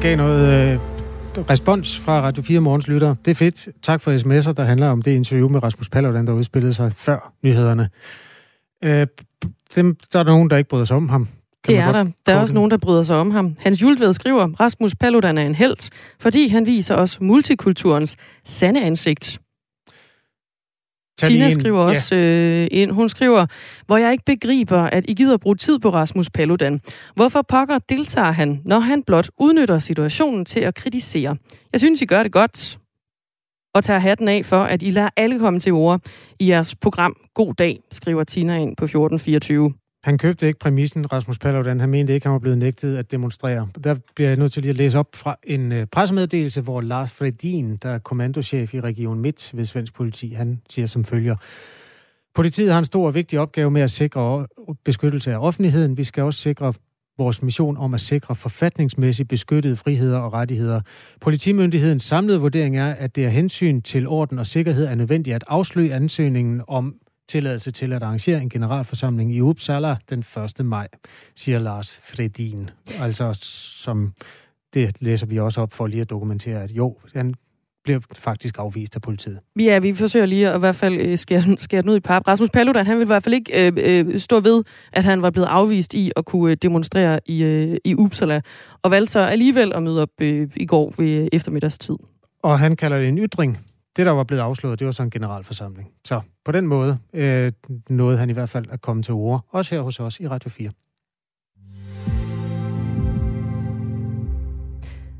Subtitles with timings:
[0.00, 0.78] Den gav noget øh,
[1.50, 3.14] respons fra Radio 4 Morgens lytter.
[3.24, 3.68] Det er fedt.
[3.82, 7.32] Tak for sms'er, der handler om det interview med Rasmus Paludan, der udspillede sig før
[7.44, 7.88] nyhederne.
[8.84, 9.06] Øh,
[9.74, 11.28] dem, der er nogen, der ikke bryder sig om ham.
[11.64, 12.06] Kan det er der.
[12.26, 13.56] Der er også nogen, der bryder sig om ham.
[13.58, 15.90] Hans Jultved skriver, Rasmus Paludan er en held,
[16.20, 19.40] fordi han viser os multikulturens sande ansigt.
[21.26, 22.62] Tina skriver også ja.
[22.62, 23.46] øh, ind, hun skriver,
[23.86, 26.80] hvor jeg ikke begriber, at I gider bruge tid på Rasmus Paludan.
[27.14, 31.36] Hvorfor pokker deltager han, når han blot udnytter situationen til at kritisere?
[31.72, 32.78] Jeg synes, I gør det godt,
[33.74, 36.00] og tager hatten af for, at I lader alle komme til ord
[36.38, 39.72] i jeres program God Dag, skriver Tina ind på 1424.
[40.02, 41.80] Han købte ikke præmissen, Rasmus Paludan.
[41.80, 43.68] Han mente ikke, han var blevet nægtet at demonstrere.
[43.84, 47.12] Der bliver jeg nødt til lige at læse op fra en øh, pressemeddelelse, hvor Lars
[47.12, 51.36] Fredin, der er kommandochef i Region Midt ved Svensk Politi, han siger som følger.
[52.34, 54.46] Politiet har en stor og vigtig opgave med at sikre
[54.84, 55.96] beskyttelse af offentligheden.
[55.96, 56.74] Vi skal også sikre
[57.18, 60.80] vores mission om at sikre forfatningsmæssigt beskyttede friheder og rettigheder.
[61.20, 65.44] Politimyndighedens samlede vurdering er, at det er hensyn til orden og sikkerhed er nødvendigt at
[65.48, 66.94] afsløre ansøgningen om
[67.30, 70.24] tilladelse til at arrangere en generalforsamling i Uppsala den
[70.58, 70.66] 1.
[70.66, 70.88] maj,
[71.36, 72.70] siger Lars Fredin.
[72.98, 73.38] Altså
[73.84, 74.12] som
[74.74, 77.34] det læser vi også op for lige at dokumentere, at jo, han
[77.84, 79.38] bliver faktisk afvist af politiet.
[79.58, 82.28] Ja, vi forsøger lige at i hvert fald øh, skære, skære den ud i pap.
[82.28, 85.30] Rasmus Paludan, han vil i hvert fald ikke øh, øh, stå ved, at han var
[85.30, 88.40] blevet afvist i at kunne øh, demonstrere i, øh, i Uppsala,
[88.82, 91.96] og valgte så alligevel at møde op øh, i går ved eftermiddagstid.
[92.42, 93.58] Og han kalder det en ytring,
[93.96, 95.88] det, der var blevet afslået, det var så en generalforsamling.
[96.04, 97.52] Så på den måde øh,
[97.88, 100.50] nåede han i hvert fald at komme til ord, også her hos os i Radio
[100.50, 100.70] 4.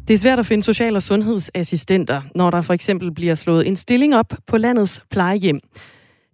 [0.08, 3.76] Det er svært at finde social- og sundhedsassistenter, når der for eksempel bliver slået en
[3.76, 5.60] stilling op på landets plejehjem.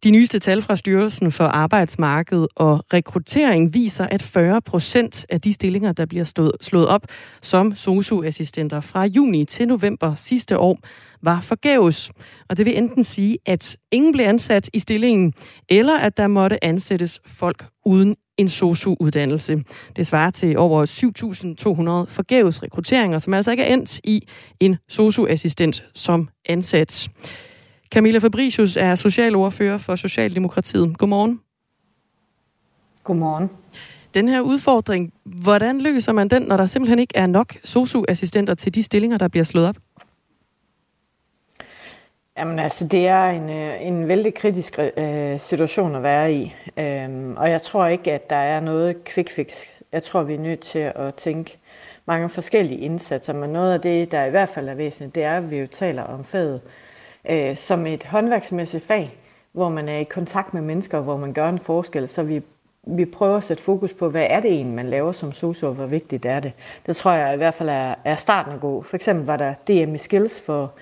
[0.07, 5.53] De nyeste tal fra Styrelsen for Arbejdsmarked og Rekruttering viser, at 40 procent af de
[5.53, 7.07] stillinger, der bliver stået, slået op
[7.43, 10.79] som SOSU-assistenter fra juni til november sidste år,
[11.23, 12.11] var forgæves.
[12.49, 15.33] Og det vil enten sige, at ingen blev ansat i stillingen,
[15.69, 19.65] eller at der måtte ansættes folk uden en SOSU-uddannelse.
[19.97, 20.87] Det svarer til over
[22.07, 24.29] 7.200 forgæves rekrutteringer, som altså ikke er endt i
[24.61, 27.09] en SOSU-assistent som ansat.
[27.91, 30.99] Camilla Fabricius er socialordfører for Socialdemokratiet.
[30.99, 31.41] Godmorgen.
[33.05, 33.51] Godmorgen.
[34.15, 38.75] Den her udfordring, hvordan løser man den, når der simpelthen ikke er nok SOSU-assistenter til
[38.75, 39.77] de stillinger, der bliver slået op?
[42.39, 46.55] Jamen altså, det er en, øh, en vældig kritisk øh, situation at være i.
[46.77, 49.65] Øhm, og jeg tror ikke, at der er noget quick fix.
[49.93, 51.59] Jeg tror, vi er nødt til at tænke
[52.07, 53.33] mange forskellige indsatser.
[53.33, 55.67] Men noget af det, der i hvert fald er væsentligt, det er, at vi jo
[55.67, 56.71] taler om faget øh,
[57.29, 59.17] Øh, som et håndværksmæssigt fag,
[59.53, 62.43] hvor man er i kontakt med mennesker, hvor man gør en forskel, så vi,
[62.87, 65.75] vi prøver at sætte fokus på, hvad er det egentlig, man laver som socio, og
[65.75, 66.53] hvor vigtigt er det.
[66.87, 68.83] Det tror jeg i hvert fald er, er starten at gå.
[68.83, 70.73] For eksempel var der DM i Skills, for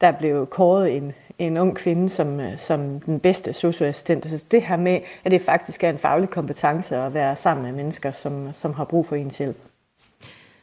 [0.00, 4.26] der blev kåret en, en ung kvinde som, øh, som den bedste socioassistent.
[4.26, 7.72] Så det her med, at det faktisk er en faglig kompetence at være sammen med
[7.72, 9.56] mennesker, som, som har brug for ens hjælp.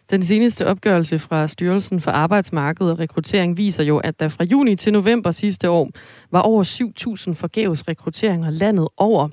[0.09, 4.75] Den seneste opgørelse fra Styrelsen for Arbejdsmarked og Rekruttering viser jo, at der fra juni
[4.75, 5.89] til november sidste år
[6.31, 9.29] var over 7.000 forgæves rekrutteringer landet over.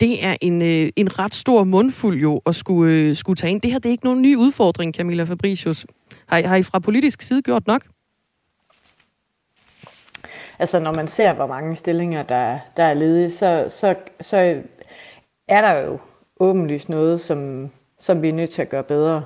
[0.00, 3.60] Det er en, øh, en ret stor mundfuld jo at skulle, øh, skulle tage ind.
[3.60, 5.86] Det her det er ikke nogen ny udfordring, Camilla Fabricius.
[6.26, 7.86] Har, har I fra politisk side gjort nok?
[10.58, 14.62] Altså når man ser, hvor mange stillinger, der, der er ledige, så, så, så
[15.48, 15.98] er der jo
[16.40, 19.22] åbenlyst noget, som, som vi er nødt til at gøre bedre.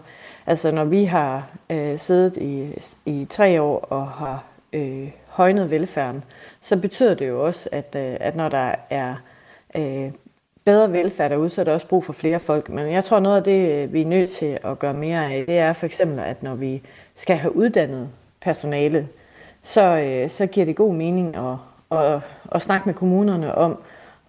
[0.47, 2.75] Altså når vi har øh, siddet i,
[3.07, 6.25] i tre år og har øh, højnet velfærden,
[6.61, 9.15] så betyder det jo også, at, øh, at når der er
[9.77, 10.11] øh,
[10.65, 12.69] bedre velfærd derude, så er der også brug for flere folk.
[12.69, 15.45] Men jeg tror, noget af det, øh, vi er nødt til at gøre mere af,
[15.47, 16.83] det er for eksempel, at når vi
[17.15, 18.09] skal have uddannet
[18.41, 19.09] personale,
[19.63, 21.57] så, øh, så giver det god mening at,
[21.99, 22.21] at,
[22.53, 23.79] at snakke med kommunerne om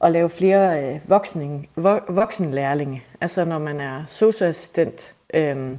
[0.03, 1.69] at lave flere øh, voksning,
[2.09, 3.03] voksenlærlinge.
[3.21, 5.71] Altså når man er socioassistent, øh,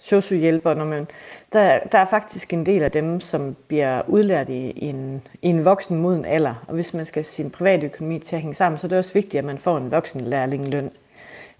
[0.00, 1.06] sociohjælper, når man,
[1.52, 5.48] der, der er faktisk en del af dem, som bliver udlært i, i, en, i
[5.48, 6.54] en voksen moden alder.
[6.66, 9.12] Og hvis man skal sin private økonomi til at hænge sammen, så er det også
[9.12, 10.90] vigtigt, at man får en voksen lærlingløn.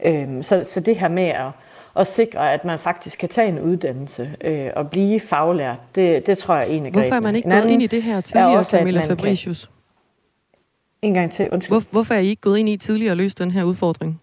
[0.05, 1.51] Øhm, så, så det her med at,
[1.97, 6.39] at sikre, at man faktisk kan tage en uddannelse øh, og blive faglært, det, det
[6.39, 8.59] tror jeg er en af Hvorfor er man ikke gået ind i det her tidligere,
[8.59, 9.61] også, Camilla Fabricius?
[9.61, 9.73] Kan...
[11.03, 11.73] En gang til, undskyld.
[11.73, 14.21] Hvor, hvorfor er I ikke gået ind i tidligere og løst den her udfordring?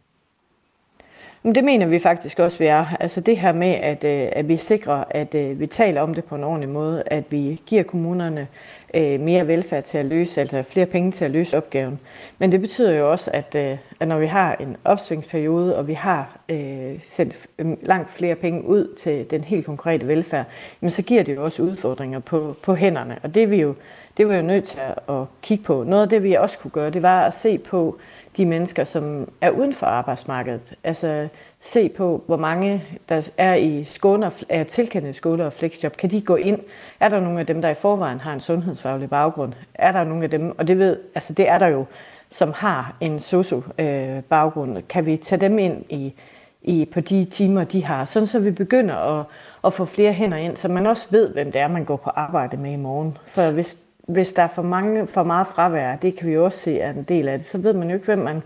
[1.46, 2.86] Men det mener vi faktisk også, vi er.
[3.00, 6.24] Altså det her med, at, øh, at vi sikrer, at øh, vi taler om det
[6.24, 8.48] på en ordentlig måde, at vi giver kommunerne
[8.94, 12.00] øh, mere velfærd til at løse, altså flere penge til at løse opgaven.
[12.40, 13.56] Men det betyder jo også, at,
[14.00, 17.48] at når vi har en opsvingsperiode, og vi har øh, sendt
[17.88, 20.46] langt flere penge ud til den helt konkrete velfærd,
[20.82, 23.18] jamen så giver det jo også udfordringer på, på hænderne.
[23.24, 23.76] Og det er vi jo
[24.18, 24.80] det var jo nødt til
[25.10, 25.84] at kigge på.
[25.84, 27.98] Noget af det, vi også kunne gøre, det var at se på
[28.38, 30.74] de mennesker, som er uden for arbejdsmarkedet.
[30.84, 31.28] Altså
[31.62, 35.98] se på, hvor mange der er i skåne, er tilkendte skole og flexjob.
[35.98, 36.60] Kan de gå ind?
[37.00, 39.54] Er der nogle af dem, der i forvejen har en sundhedsfaglig baggrund?
[39.74, 41.86] Er der nogle af dem, og det ved, altså det er der jo,
[42.32, 44.78] som har en sosu-baggrund.
[44.78, 46.14] Øh, kan vi tage dem ind i,
[46.62, 49.26] i, på de timer, de har, sådan så vi begynder at,
[49.66, 52.10] at få flere hænder ind, så man også ved, hvem det er, man går på
[52.10, 53.18] arbejde med i morgen.
[53.28, 56.80] For hvis hvis der er for, mange, for meget fravær, det kan vi også se
[56.80, 58.42] er en del af det, så ved man jo ikke, hvem man,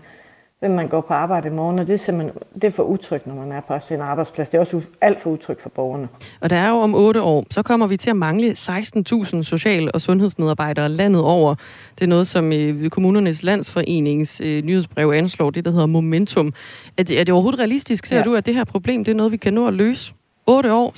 [0.60, 3.34] hvem man går på arbejde i morgen, og det er det er for utrygt, når
[3.34, 4.48] man er på sin arbejdsplads.
[4.48, 6.08] Det er også alt for utrygt for borgerne.
[6.40, 9.90] Og der er jo om otte år, så kommer vi til at mangle 16.000 social-
[9.94, 11.54] og sundhedsmedarbejdere landet over.
[11.98, 16.54] Det er noget, som i kommunernes landsforenings øh, nyhedsbrev anslår, det der hedder Momentum.
[16.96, 18.22] Er det, er det overhovedet realistisk, ser ja.
[18.22, 20.12] du, at det her problem, det er noget, vi kan nå at løse?
[20.46, 20.92] 8 år,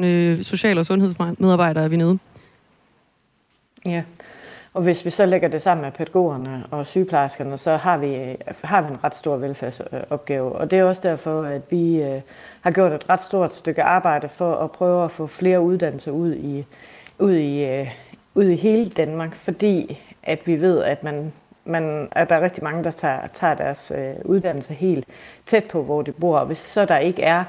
[0.00, 2.18] 16.000 øh, social- og sundhedsmedarbejdere er vi nede.
[3.88, 4.02] Ja,
[4.74, 8.82] og hvis vi så lægger det sammen med pædagogerne og sygeplejerskerne, så har vi, har
[8.82, 10.52] vi en ret stor velfærdsopgave.
[10.52, 12.20] Og det er også derfor, at vi øh,
[12.60, 16.34] har gjort et ret stort stykke arbejde for at prøve at få flere uddannelser ud
[16.34, 16.66] i,
[17.18, 17.90] ud i, øh,
[18.34, 21.32] ud i hele Danmark, fordi at vi ved, at man
[21.64, 25.08] man, at der er rigtig mange, der tager, tager deres øh, uddannelse helt
[25.46, 26.38] tæt på, hvor de bor.
[26.38, 27.44] Og hvis så der ikke er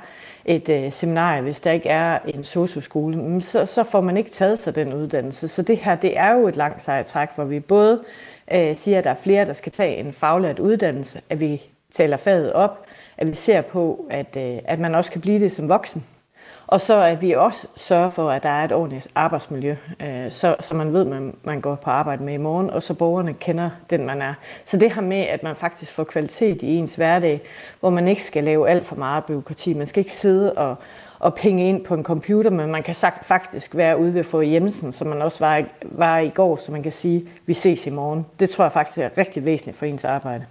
[0.49, 4.61] et øh, seminarie, hvis der ikke er en socioskole, så, så får man ikke taget
[4.61, 5.47] sig den uddannelse.
[5.47, 8.03] Så det her, det er jo et langt sejt træk, hvor vi både
[8.51, 11.61] øh, siger, at der er flere, der skal tage en faglært uddannelse, at vi
[11.91, 12.85] taler faget op,
[13.17, 16.05] at vi ser på, at, øh, at man også kan blive det som voksen.
[16.69, 20.55] Og så at vi også sørger for, at der er et ordentligt arbejdsmiljø, øh, så,
[20.59, 23.33] så man ved, at man, man går på arbejde med i morgen, og så borgerne
[23.33, 24.33] kender den, man er.
[24.65, 27.41] Så det her med, at man faktisk får kvalitet i ens hverdag,
[27.79, 29.73] hvor man ikke skal lave alt for meget byråkrati.
[29.73, 30.75] Man skal ikke sidde og,
[31.19, 34.25] og penge ind på en computer, men man kan sagt, faktisk være ude ved at
[34.25, 37.87] få Jensen, som man også var, var i går, så man kan sige, vi ses
[37.87, 38.25] i morgen.
[38.39, 40.45] Det tror jeg faktisk er rigtig væsentligt for ens arbejde.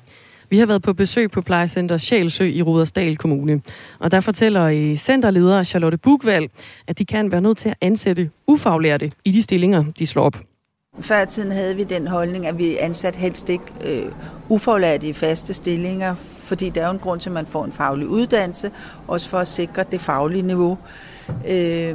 [0.51, 3.61] Vi har været på besøg på plejecenter Sjælsø i Rudersdal Kommune.
[3.99, 6.49] Og der fortæller i centerleder Charlotte Bugvald,
[6.87, 10.37] at de kan være nødt til at ansætte ufaglærte i de stillinger, de slår op.
[11.01, 14.13] Før tiden havde vi den holdning, at vi ansat helst ikke øh,
[14.49, 17.73] ufaglærte i faste stillinger, fordi der er jo en grund til, at man får en
[17.73, 18.71] faglig uddannelse,
[19.07, 20.79] også for at sikre det faglige niveau.
[21.29, 21.95] Øh,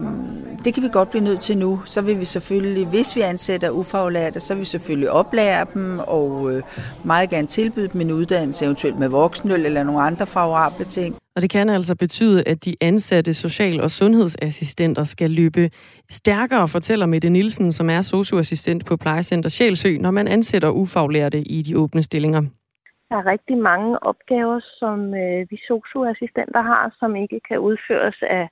[0.65, 1.79] det kan vi godt blive nødt til nu.
[1.85, 6.51] Så vil vi selvfølgelig, hvis vi ansætter ufaglærte, så vil vi selvfølgelig oplære dem og
[6.51, 6.63] øh,
[7.05, 11.15] meget gerne tilbyde dem en uddannelse, eventuelt med voksenøl eller nogle andre favorable ting.
[11.35, 15.69] Og det kan altså betyde, at de ansatte social- og sundhedsassistenter skal løbe
[16.09, 21.61] stærkere, fortæller Mette Nielsen, som er socioassistent på plejecenter Sjælsø, når man ansætter ufaglærte i
[21.61, 22.41] de åbne stillinger.
[23.09, 28.49] Der er rigtig mange opgaver, som øh, vi socioassistenter har, som ikke kan udføres af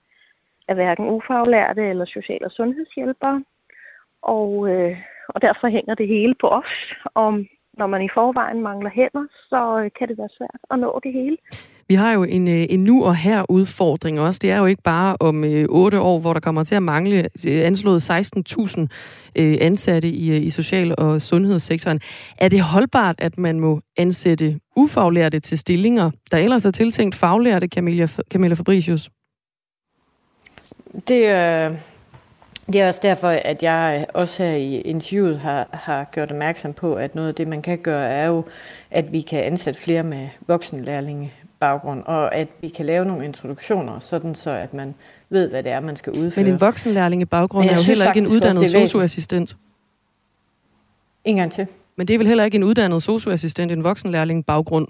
[0.72, 3.38] er hverken ufaglærte eller social- og sundhedshjælpere.
[4.22, 4.98] Og, øh,
[5.34, 6.74] og derfor hænger det hele på os.
[7.16, 7.34] Om
[7.78, 11.14] når man i forvejen mangler hænder, så øh, kan det være svært at nå det
[11.14, 11.38] hele.
[11.88, 14.40] Vi har jo en, øh, en nu og her udfordring også.
[14.42, 17.18] Det er jo ikke bare om øh, 8 år, hvor der kommer til at mangle
[17.48, 18.82] øh, anslået 16.000
[19.40, 22.00] øh, ansatte i, øh, i social- og sundhedssektoren.
[22.38, 27.68] Er det holdbart, at man må ansætte ufaglærte til stillinger, der ellers er tiltænkt faglærte,
[27.68, 29.10] Camilla, Camilla Fabricius?
[31.08, 31.78] Det, øh,
[32.68, 36.96] det er også derfor, at jeg også her i interviewet har, har gjort opmærksom på,
[36.96, 38.44] at noget af det, man kan gøre, er jo,
[38.92, 44.00] at vi kan ansætte flere med voksenlærlinge baggrund, og at vi kan lave nogle introduktioner,
[44.00, 44.96] sådan så at man
[45.30, 46.46] ved, hvad det er, man skal udføre.
[46.46, 49.58] Men en voksenlærlinge baggrund er jo heller ikke en uddannet socioassistent.
[51.26, 51.68] En gang til.
[51.96, 54.88] Men det er vel heller ikke en uddannet socioassistent, en voksenlærling baggrund?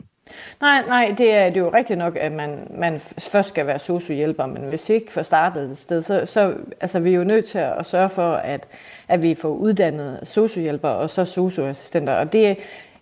[0.62, 3.80] Nej, nej, det er, det er jo rigtigt nok, at man, man først skal være
[3.80, 7.46] sociohjælper, men hvis ikke får startet et sted, så, så altså, vi er jo nødt
[7.46, 8.68] til at sørge for, at,
[9.08, 12.14] at vi får uddannet sociohjælper og så socioassistenter.
[12.14, 12.58] Og det,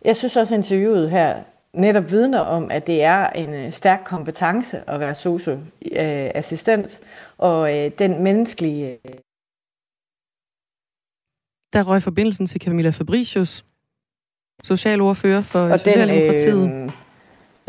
[0.05, 1.39] jeg synes også, interviewet her
[1.73, 6.99] netop vidner om, at det er en øh, stærk kompetence at være socioassistent,
[7.37, 8.99] og øh, den menneskelige...
[9.05, 9.11] Øh,
[11.73, 13.65] Der røg forbindelsen til Camilla Fabricius,
[14.63, 16.55] socialordfører for og Socialdemokratiet.
[16.55, 16.91] Den, øh,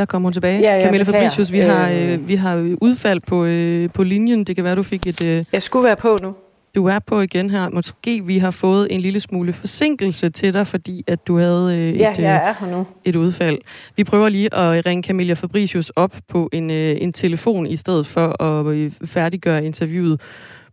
[0.00, 0.60] der kommer hun tilbage.
[0.60, 4.44] Ja, ja, Camilla Fabricius, vi har, øh, øh, vi har udfald på, øh, på linjen.
[4.44, 5.26] Det kan være, du fik et...
[5.26, 6.34] Øh, jeg skulle være på nu.
[6.74, 7.68] Du er på igen her.
[7.68, 11.98] Måske vi har fået en lille smule forsinkelse til dig, fordi at du havde øh,
[11.98, 12.86] ja, et, øh, jeg er her nu.
[13.04, 13.58] et udfald.
[13.96, 18.06] Vi prøver lige at ringe Camilla Fabricius op på en, øh, en telefon, i stedet
[18.06, 20.20] for at øh, færdiggøre interviewet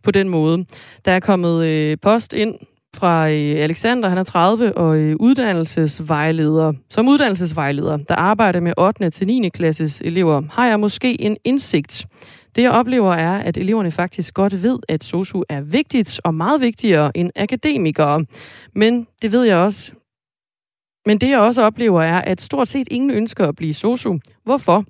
[0.02, 0.64] på den måde.
[1.04, 2.54] Der er kommet øh, post ind
[2.98, 6.72] fra øh, Alexander, han er 30 og øh, uddannelsesvejleder.
[6.90, 9.10] Som uddannelsesvejleder, der arbejder med 8.
[9.10, 9.48] til 9.
[9.48, 12.06] klasses elever, har jeg måske en indsigt.
[12.56, 16.60] Det jeg oplever er, at eleverne faktisk godt ved, at SOSU er vigtigt og meget
[16.60, 18.24] vigtigere end akademikere.
[18.74, 19.92] Men det ved jeg også.
[21.06, 24.18] Men det jeg også oplever er, at stort set ingen ønsker at blive SOSU.
[24.44, 24.84] Hvorfor?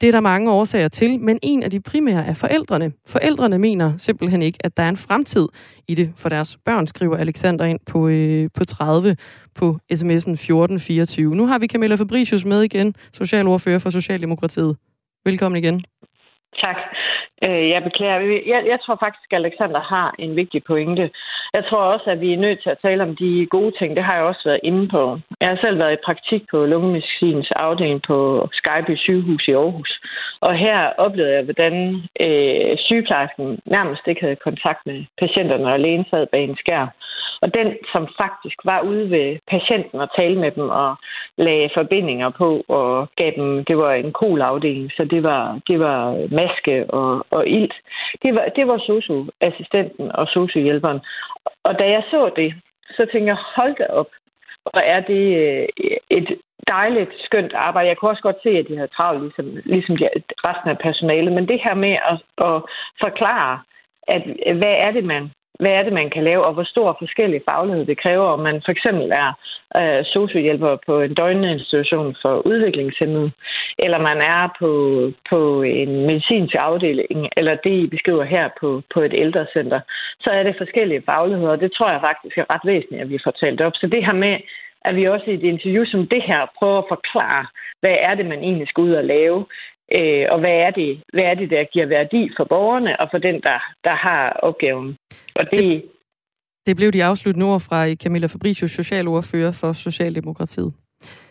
[0.00, 2.92] Det er der mange årsager til, men en af de primære er forældrene.
[3.06, 5.48] Forældrene mener simpelthen ikke, at der er en fremtid
[5.88, 9.16] i det for deres børn, skriver Alexander ind på, øh, på 30
[9.54, 11.36] på sms'en 1424.
[11.36, 14.76] Nu har vi Camilla Fabricius med igen, socialordfører for Socialdemokratiet.
[15.24, 15.84] Velkommen igen.
[16.62, 16.76] Tak.
[17.46, 18.18] Øh, jeg beklager.
[18.46, 21.10] Jeg, jeg tror faktisk, at Alexander har en vigtig pointe.
[21.54, 23.96] Jeg tror også, at vi er nødt til at tale om de gode ting.
[23.96, 25.18] Det har jeg også været inde på.
[25.40, 30.00] Jeg har selv været i praktik på lungemedicinens afdeling på Skyby sygehus i Aarhus.
[30.40, 31.74] Og her oplevede jeg, hvordan
[32.20, 36.88] øh, sygeplejersken nærmest ikke havde kontakt med patienterne, og lægen sad bag en skærm.
[37.44, 40.96] Og den, som faktisk var ude ved patienten og tale med dem og
[41.38, 46.28] lagde forbindinger på og gav dem, det var en kolafdeling, så det var, det var
[46.40, 47.74] maske og, og ilt.
[48.22, 51.00] Det var, det var socioassistenten og sociohjælperen.
[51.64, 52.54] Og da jeg så det,
[52.96, 54.10] så tænkte jeg, hold da op,
[54.62, 55.68] hvor er det øh,
[56.10, 57.88] et dejligt, skønt arbejde.
[57.88, 60.08] Jeg kunne også godt se, at de havde travlt, ligesom, ligesom de,
[60.48, 61.32] resten af personalet.
[61.32, 62.62] Men det her med at, at
[63.00, 63.60] forklare,
[64.08, 64.22] at
[64.56, 65.30] hvad er det, man
[65.60, 68.62] hvad er det, man kan lave, og hvor stor forskellig faglighed det kræver, om man
[68.64, 69.30] for eksempel er
[69.78, 73.30] øh, sociohjælper på en døgninstitution for udviklingshemmede,
[73.78, 74.70] eller man er på,
[75.30, 79.80] på en medicinsk afdeling, eller det, I beskriver her på, på et ældrecenter,
[80.20, 83.18] så er det forskellige fagligheder, og det tror jeg faktisk er ret væsentligt, at vi
[83.24, 83.72] får talt op.
[83.74, 84.36] Så det her med,
[84.84, 87.46] at vi også i et interview som det her prøver at forklare,
[87.80, 89.46] hvad er det, man egentlig skal ud og lave,
[89.92, 93.18] øh, og hvad er, det, hvad er det, der giver værdi for borgerne og for
[93.18, 94.96] den, der, der har opgaven.
[95.34, 95.82] Og det, det,
[96.66, 100.72] det blev de afsluttende ord fra Camilla Fabricius, socialordfører for Socialdemokratiet.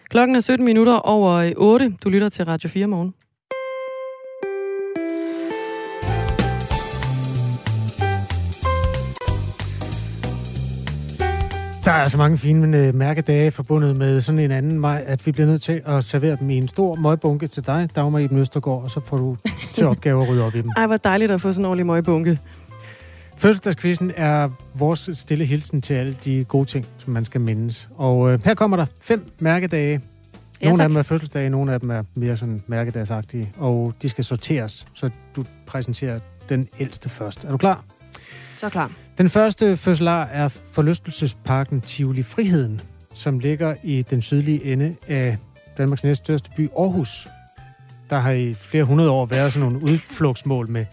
[0.09, 1.91] Klokken er 17 minutter over øh, 8.
[2.03, 3.13] Du lytter til Radio 4 morgen.
[11.93, 15.47] Er så mange fine øh, mærkedage forbundet med sådan en anden maj, at vi bliver
[15.47, 18.91] nødt til at servere dem i en stor møgbunke til dig, Dagmar Iben Østergaard, og
[18.91, 19.37] så får du
[19.73, 20.71] til opgave at rydde op i dem.
[20.77, 22.39] Ej, hvor dejligt at få sådan en ordentlig møgbunke.
[23.37, 27.89] Fødselsdagskvisten er vores stille hilsen til alle de gode ting, som man skal mindes.
[27.97, 30.01] Og øh, her kommer der fem mærkedage.
[30.63, 34.09] Nogle ja, af dem er fødselsdage, nogle af dem er mere sådan mærkedagsagtige, og de
[34.09, 36.19] skal sorteres, så du præsenterer
[36.49, 37.43] den ældste først.
[37.43, 37.83] Er du klar?
[38.63, 38.91] Så klar.
[39.17, 42.81] Den første fødselar er forlystelsesparken Tivoli Friheden,
[43.13, 45.37] som ligger i den sydlige ende af
[45.77, 47.27] Danmarks næststørste by, Aarhus.
[48.09, 50.85] Der har i flere hundrede år været sådan nogle udflugtsmål med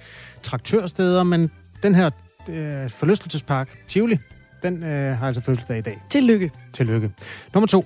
[0.43, 1.51] traktørsteder, men
[1.83, 2.11] den her
[2.49, 4.19] øh, forlystelsespark, Tivoli,
[4.63, 5.99] den øh, har altså fødselsdag i dag.
[6.11, 6.51] Tillykke.
[6.73, 7.11] Tillykke.
[7.55, 7.85] Nummer to.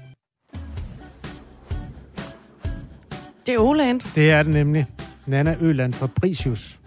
[3.46, 4.00] Det er Åland.
[4.14, 4.86] Det er det nemlig.
[5.26, 6.78] Nana Øland fra Brisius.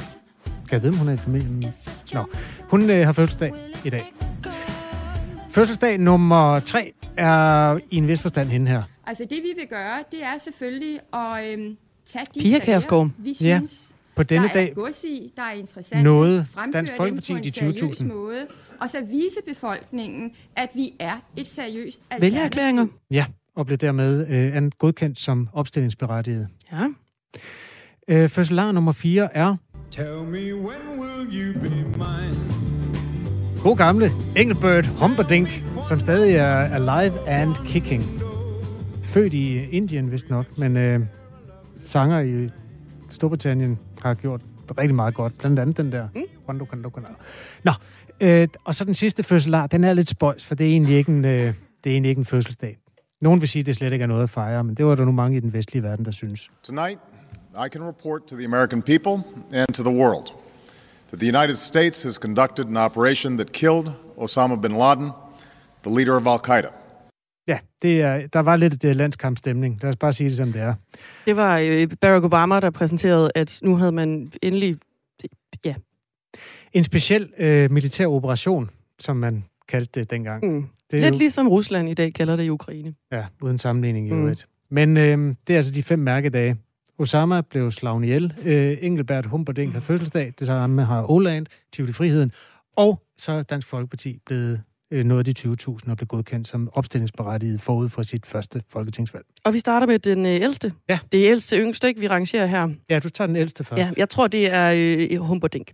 [0.70, 1.66] Kan jeg vide, om hun er i familien?
[2.13, 2.25] Nå.
[2.70, 3.54] Hun øh, har fødselsdag
[3.86, 4.14] i dag.
[5.52, 8.84] Fødselsdag nummer tre er i en vis forstand hende her.
[9.06, 13.34] Altså det, vi vil gøre, det er selvfølgelig at øhm, tage de Pia sager, vi
[13.34, 13.42] synes,
[13.92, 16.04] ja, på denne der dag er gods i, der er interessant.
[16.04, 18.06] noget Dansk Folkeparti de 20.000.
[18.06, 18.48] måde,
[18.82, 22.22] og så vise befolkningen, at vi er et seriøst alternativ.
[22.22, 22.88] Vælgererklæringer.
[23.12, 26.48] Ja, og blev dermed øh, godkendt som opstillingsberettiget.
[26.72, 26.88] Ja.
[28.08, 29.56] Øh, fødselar nummer 4 er...
[29.91, 32.36] Tell me when will you be mine?
[33.63, 38.03] God gamle Engelbert Humperdinck, som stadig er alive and kicking.
[39.03, 41.00] Født i Indien, vist nok, men øh,
[41.84, 42.50] sanger i
[43.10, 44.41] Storbritannien har gjort
[44.77, 45.38] rigtig meget godt.
[45.39, 46.08] Blandt andet den der.
[46.15, 46.22] Mm.
[47.63, 47.72] Nå,
[48.22, 51.12] øh, og så den sidste fødselar, den er lidt spøjs, for det er egentlig ikke
[51.12, 51.32] en, øh,
[51.84, 52.77] det er egentlig ikke en fødselsdag.
[53.22, 55.06] Nogen vil sige, at det slet ikke er noget at fejre, men det var der
[55.06, 56.50] nu mange i den vestlige verden, der synes.
[56.63, 57.00] Tonight,
[57.56, 59.24] I can report to the American people
[59.54, 60.27] and to the world
[61.10, 65.12] that the United States has conducted an operation that killed Osama bin Laden,
[65.84, 66.70] the leader of Al-Qaeda.
[67.48, 69.80] Ja, det er, der var lidt uh, landskampstemning.
[69.82, 70.74] Lad os bare sige det, som det er.
[71.25, 74.77] Det var øh, Barack Obama, der præsenterede, at nu havde man endelig...
[75.66, 75.75] Ja.
[76.74, 80.46] En speciel øh, militær operation, som man kaldte det dengang.
[80.46, 80.66] Mm.
[80.92, 81.20] Det er lidt jo...
[81.20, 82.94] ligesom Rusland i dag kalder det i Ukraine.
[83.12, 84.22] Ja, uden sammenligning i mm.
[84.22, 84.48] øvrigt.
[84.70, 86.56] Men øh, det er altså de fem mærkedage.
[87.00, 88.34] Osama blev slagen ihjel.
[88.46, 90.34] Øh, Engelbert Humperdinck har fødselsdag.
[90.39, 92.32] Det samme har Åland, Tivoli Friheden.
[92.77, 94.62] Og så er Dansk Folkeparti blevet
[94.92, 99.25] øh, noget af de 20.000 og blev godkendt som opstillingsberettiget forud for sit første folketingsvalg.
[99.44, 100.74] Og vi starter med den øh, ældste.
[100.89, 101.00] Ja.
[101.12, 102.00] Det er ældste yngste, ikke?
[102.00, 102.70] Vi rangerer her.
[102.89, 103.80] Ja, du tager den ældste først.
[103.80, 104.74] Ja, jeg tror, det er
[105.12, 105.74] øh, Humperdinck.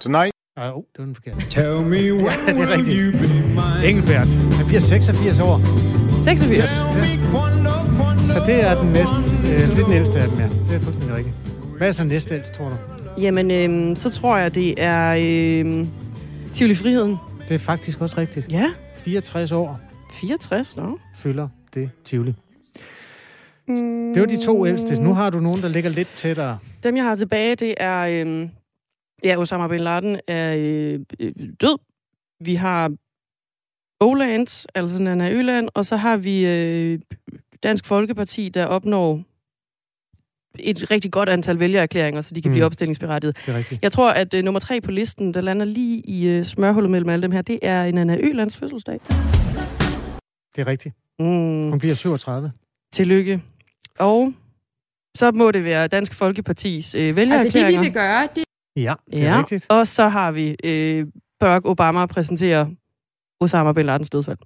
[0.00, 1.46] Tonight, Ah, oh, det var den forkerte.
[1.50, 2.96] Tell me when Ja, det er rigtigt.
[2.96, 3.88] you be mine?
[3.88, 4.28] Engelbert.
[4.58, 6.09] Han bliver 86 år.
[6.24, 6.70] 86.
[6.70, 8.22] Tell me quando, quando.
[8.32, 9.16] Så det er den næste.
[9.52, 10.44] Øh, det er den ældste af dem, ja.
[10.68, 11.34] Det er fuldstændig rigtigt.
[11.78, 12.76] Hvad er så næste ældst, tror du?
[13.20, 15.88] Jamen, øhm, så tror jeg, det er øhm,
[16.52, 17.16] Tivoli Friheden.
[17.48, 18.46] Det er faktisk også rigtigt.
[18.50, 19.80] Ja, 64 år
[20.20, 20.98] 64, nå.
[21.16, 22.34] fylder det Tivoli.
[23.68, 25.02] Mm, Det var de to ældste.
[25.02, 26.58] Nu har du nogen, der ligger lidt tættere.
[26.82, 27.98] Dem, jeg har tilbage, det er...
[28.00, 28.50] Øhm,
[29.24, 31.78] ja, Osama Bin Laden er øh, øh, død.
[32.44, 32.92] Vi har
[34.00, 36.98] Oland, altså Nana Øland, og så har vi øh,
[37.62, 39.22] Dansk Folkeparti, der opnår
[40.58, 42.52] et rigtig godt antal vælgererklæringer, så de kan Mm.
[42.54, 43.36] blive opstillingsberettiget.
[43.46, 43.82] Det er rigtigt.
[43.82, 47.08] Jeg tror, at øh, nummer tre på listen, der lander lige i øh, smørhullet mellem
[47.08, 49.00] alle dem her, det er Nana Ølands fødselsdag.
[50.56, 50.94] Det er rigtigt.
[51.18, 51.70] Mm.
[51.70, 52.52] Hun bliver 37.
[52.92, 53.42] Tillykke.
[53.98, 54.32] Og
[55.16, 57.80] så må det være Dansk Folkepartis øh, Altså det, vælgererklæringer.
[57.80, 58.44] vi vil gøre, det
[58.76, 59.38] Ja, det er ja.
[59.38, 59.66] rigtigt.
[59.68, 61.06] Og så har vi øh,
[61.40, 62.66] Barack Obama præsenterer
[63.40, 64.38] Osama Bin Ladens dødsfald.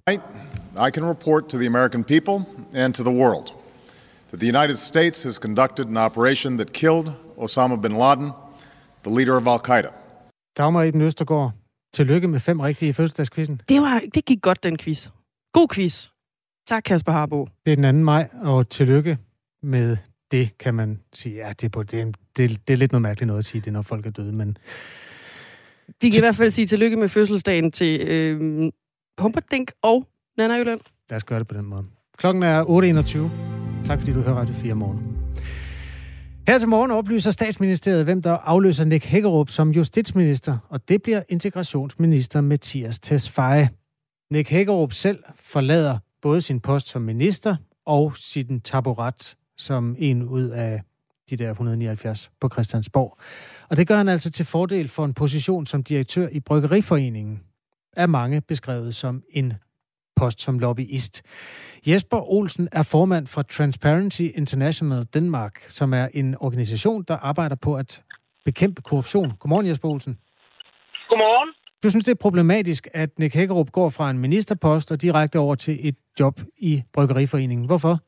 [0.87, 3.47] I can report to the American people and to the world
[4.29, 8.31] that the United States has conducted an operation that killed Osama bin Laden,
[9.03, 9.89] the leader of Al Qaeda.
[10.57, 11.51] Dagmar Eben Østergaard.
[11.93, 13.61] Tillykke med fem rigtige i fødselsdagskvisten.
[13.69, 15.09] Det, var, det gik godt, den quiz.
[15.53, 16.07] God quiz.
[16.67, 17.47] Tak, Kasper Harbo.
[17.65, 18.03] Det er den 2.
[18.03, 19.17] maj, og tillykke
[19.63, 19.97] med
[20.31, 21.35] det, kan man sige.
[21.35, 23.73] Ja, det er, på, det, det, det er lidt noget mærkeligt noget at sige det,
[23.73, 24.57] når folk er døde, men
[26.01, 28.71] Vi kan i hvert fald sige tillykke med fødselsdagen til øh,
[29.17, 30.07] Pumperdink og
[30.37, 30.79] Nana Jylland.
[31.09, 31.85] lad os gøre det på den måde.
[32.17, 33.85] Klokken er 8.21.
[33.87, 35.17] Tak fordi du hører Radio 4 morgen.
[36.47, 41.21] Her til morgen oplyser statsministeriet, hvem der afløser Nick Hækkerup som justitsminister, og det bliver
[41.29, 43.69] integrationsminister Mathias Tesfaye.
[44.31, 47.55] Nick Hækkerup selv forlader både sin post som minister
[47.85, 50.81] og sin taburet som en ud af
[51.29, 53.17] de der 179 på Christiansborg.
[53.69, 57.41] Og det gør han altså til fordel for en position som direktør i Bryggeriforeningen,
[57.95, 59.53] er mange beskrevet som en
[60.15, 61.21] post som lobbyist.
[61.87, 67.75] Jesper Olsen er formand for Transparency International Denmark, som er en organisation, der arbejder på
[67.75, 68.03] at
[68.45, 69.31] bekæmpe korruption.
[69.39, 70.17] Godmorgen, Jesper Olsen.
[71.09, 71.49] Godmorgen.
[71.83, 75.55] Du synes, det er problematisk, at Nick Hækkerup går fra en ministerpost og direkte over
[75.55, 77.65] til et job i Bryggeriforeningen.
[77.65, 77.99] Hvorfor?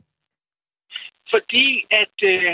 [1.34, 2.54] Fordi at øh,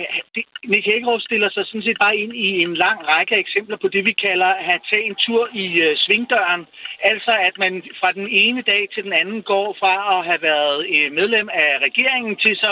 [0.71, 3.87] Nick Hækkerup stiller sig sådan set bare ind i en lang række af eksempler på
[3.87, 6.67] det, vi kalder at tage en tur i øh, svingdøren.
[7.03, 10.79] Altså at man fra den ene dag til den anden går fra at have været
[10.95, 12.71] øh, medlem af regeringen til så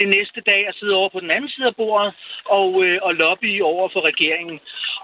[0.00, 3.14] det næste dag at sidde over på den anden side af bordet og, øh, og
[3.14, 4.60] lobby over for regeringen.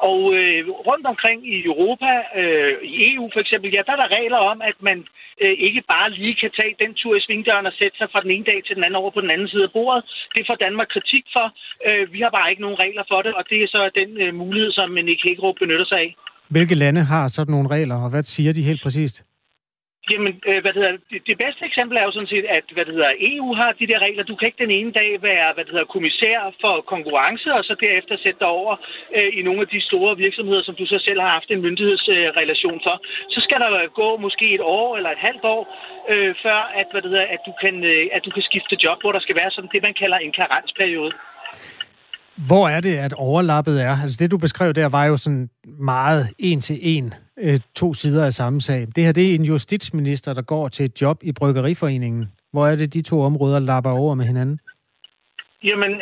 [0.08, 4.14] Og øh, rundt omkring i Europa, øh, i EU for eksempel, ja, der er der
[4.18, 4.98] regler om, at man
[5.42, 8.30] øh, ikke bare lige kan tage den tur i svingdøren og sætte sig fra den
[8.34, 10.02] ene dag til den anden over på den anden side af bordet.
[10.34, 11.46] Det får Danmark kritik for.
[11.88, 14.30] Øh, vi har bare ikke nogen regler for det, og det er så den øh,
[14.42, 16.10] mulighed, som Nick Hækkerup benytter sig af.
[16.54, 19.16] Hvilke lande har sådan nogle regler, og hvad siger de helt præcist?
[20.12, 22.84] Jamen, øh, hvad det, hedder, det, det bedste eksempel er jo sådan set, at hvad
[22.84, 24.24] det hedder, EU har de der regler.
[24.24, 27.74] Du kan ikke den ene dag være hvad det hedder, kommissær for konkurrence, og så
[27.84, 28.74] derefter sætte dig over
[29.16, 32.78] øh, i nogle af de store virksomheder, som du så selv har haft en myndighedsrelation
[32.78, 32.96] øh, for.
[33.34, 35.62] Så skal der gå måske et år eller et halvt år,
[36.12, 38.98] øh, før at, hvad det hedder, at, du kan, øh, at du kan skifte job,
[39.00, 41.12] hvor der skal være sådan det, man kalder en karensperiode.
[42.46, 44.02] Hvor er det, at overlappet er?
[44.02, 45.48] Altså det, du beskrev der, var jo sådan
[45.80, 48.86] meget en til en, øh, to sider af samme sag.
[48.96, 52.32] Det her, det er en justitsminister, der går til et job i Bryggeriforeningen.
[52.52, 54.60] Hvor er det, de to områder lapper over med hinanden?
[55.64, 55.92] Jamen,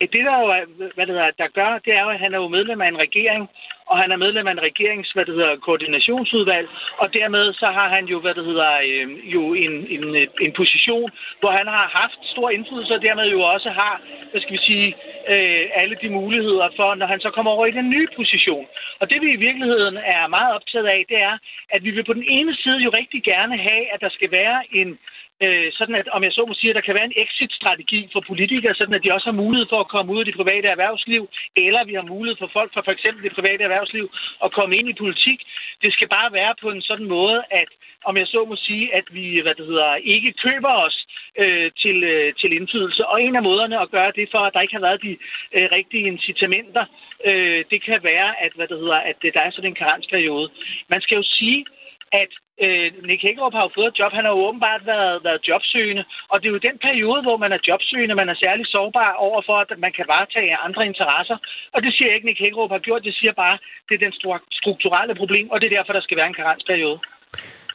[0.00, 0.46] det der jo
[0.94, 3.02] hvad det hedder, der gør, det er jo, at han er jo medlem af en
[3.06, 3.42] regering,
[3.90, 6.68] og han er medlem af en regerings, hvad det hedder, koordinationsudvalg,
[7.02, 10.04] og dermed så har han jo, hvad det hedder, øh, jo en, en,
[10.44, 11.10] en position,
[11.40, 13.94] hvor han har haft stor indflydelse, og dermed jo også har,
[14.30, 14.94] hvad skal vi sige,
[15.32, 18.66] øh, alle de muligheder for, når han så kommer over i den nye position.
[19.00, 21.38] Og det vi i virkeligheden er meget optaget af, det er,
[21.74, 24.58] at vi vil på den ene side jo rigtig gerne have, at der skal være
[24.72, 24.98] en
[25.44, 28.20] øh, sådan at, om jeg så må sige, at der kan være en exit-strategi for
[28.30, 31.22] politikere, sådan at de også har mulighed for at komme ud af det private erhvervsliv,
[31.56, 34.10] eller vi har mulighed for folk fra for eksempel det private erhvervsliv
[34.44, 35.38] at komme ind i politik.
[35.82, 37.70] Det skal bare være på en sådan måde, at
[38.04, 41.05] om jeg så må sige, at vi hvad det hedder, ikke køber os
[41.42, 43.06] øh, til, øh, til indflydelse.
[43.06, 45.12] Og en af måderne at gøre det for, at der ikke har været de
[45.56, 46.84] øh, rigtige incitamenter,
[47.28, 50.48] øh, det kan være, at, hvad det hedder, at øh, der er sådan en karensperiode.
[50.92, 51.66] Man skal jo sige,
[52.12, 52.32] at
[52.64, 54.12] øh, Nick Hækkerup har jo fået et job.
[54.12, 56.04] Han har jo åbenbart været, været jobsøgende.
[56.30, 59.42] Og det er jo den periode, hvor man er jobsøgende, man er særlig sårbar over
[59.48, 61.36] for, at man kan varetage andre interesser.
[61.74, 63.04] Og det siger jeg ikke, Nick Hækkerup har gjort.
[63.04, 64.14] Det siger bare, det er den
[64.60, 66.98] strukturelle problem, og det er derfor, der skal være en karensperiode.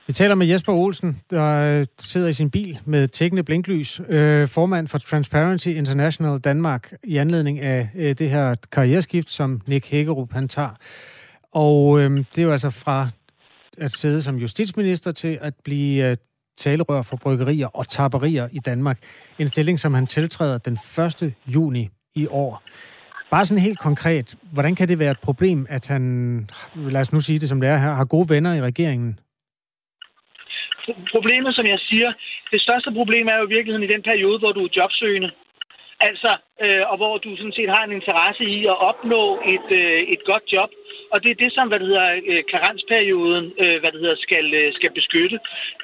[0.08, 4.48] Vi taler med Jesper Olsen, der øh, sidder i sin bil med tækkende blinklys, øh,
[4.48, 10.34] formand for Transparency International Danmark, i anledning af øh, det her karriereskift, som Nick Hækkerup
[10.34, 10.76] han tager.
[11.52, 13.10] Og øh, det er jo altså fra
[13.78, 16.18] at sidde som justitsminister til at blive øh,
[16.58, 19.00] talerør for bryggerier og tapperier i Danmark.
[19.40, 20.78] En stilling, som han tiltræder den
[21.24, 21.34] 1.
[21.48, 22.62] juni i år.
[23.32, 27.22] Bare sådan helt konkret, hvordan kan det være et problem, at han, lad os nu
[27.22, 29.20] sige det som det er her, har gode venner i regeringen?
[31.12, 32.14] Problemet, som jeg siger,
[32.52, 35.32] det største problem er jo i virkeligheden i den periode, hvor du er jobsøgende.
[36.00, 39.24] Altså, øh, og hvor du sådan set har en interesse i at opnå
[39.56, 40.70] et, øh, et godt job.
[41.14, 44.46] Og det er det, som hvad det hedder, øh, karensperioden øh, hvad det hedder, skal,
[44.54, 45.38] øh, skal beskytte.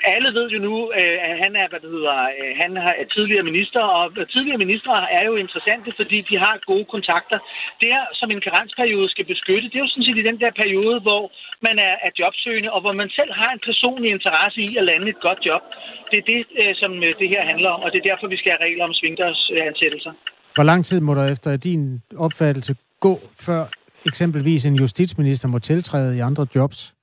[0.03, 3.49] Alle ved jo nu, øh, at han er, hvad det hedder, øh, han er tidligere
[3.51, 7.39] minister, og tidligere ministre er jo interessante, fordi de har gode kontakter.
[7.81, 10.99] Det, som en karensperiode skal beskytte, det er jo sådan set i den der periode,
[10.99, 11.23] hvor
[11.67, 15.09] man er, er jobsøgende, og hvor man selv har en personlig interesse i at lande
[15.09, 15.63] et godt job.
[16.11, 18.37] Det er det, øh, som øh, det her handler om, og det er derfor, vi
[18.37, 20.13] skal have regler om svingdørsansættelser.
[20.57, 21.81] Hvor lang tid må der efter din
[22.25, 23.13] opfattelse gå,
[23.45, 23.61] før
[24.09, 26.93] eksempelvis en justitsminister må tiltræde i andre jobs?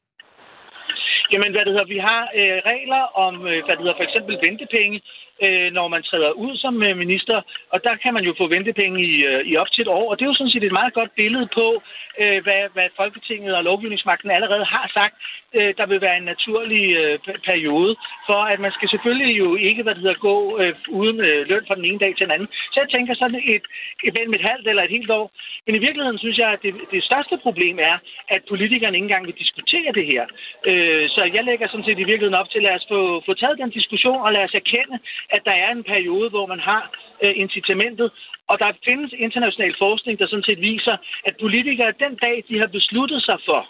[1.33, 4.35] Jamen, hvad det hedder, vi har øh, regler om, øh, hvad det hedder, for eksempel
[4.47, 4.97] ventepenge,
[5.43, 7.43] øh, når man træder ud som øh, minister,
[7.73, 10.19] og der kan man jo få ventepenge i, øh, i op til et år, og
[10.19, 11.83] det er jo sådan set et meget godt billede på,
[12.23, 15.15] øh, hvad, hvad Folketinget og lovgivningsmagten allerede har sagt,
[15.57, 17.19] øh, der vil være en naturlig øh,
[17.51, 17.97] periode,
[18.29, 21.65] for at man skal selvfølgelig jo ikke, hvad det hedder, gå øh, uden øh, løn
[21.69, 22.49] fra den ene dag til den anden.
[22.73, 23.65] Så jeg tænker sådan et,
[24.07, 25.27] et, et halvt eller et helt år.
[25.67, 27.97] Men i virkeligheden synes jeg, at det, det største problem er,
[28.29, 30.25] at politikerne ikke engang vil diskutere det her.
[30.71, 33.33] Øh, så jeg lægger sådan set i virkeligheden op til, at lad os få, få
[33.35, 34.97] taget den diskussion, og lad os erkende,
[35.31, 36.83] at der er en periode, hvor man har
[37.25, 38.09] øh, incitamentet,
[38.51, 40.97] og der findes international forskning, der sådan set viser,
[41.29, 43.61] at politikere den dag, de har besluttet sig for,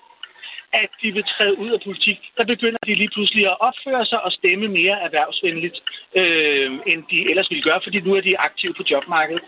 [0.82, 4.20] at de vil træde ud af politik, der begynder de lige pludselig at opføre sig
[4.26, 5.76] og stemme mere erhvervsvenligt,
[6.20, 9.44] øh, end de ellers ville gøre, fordi nu er de aktive på jobmarkedet.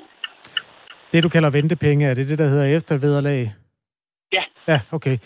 [1.13, 3.53] Det, du kalder ventepenge, er det det, der hedder eftervederlag?
[4.33, 4.43] Ja.
[4.69, 5.19] Ja, okay.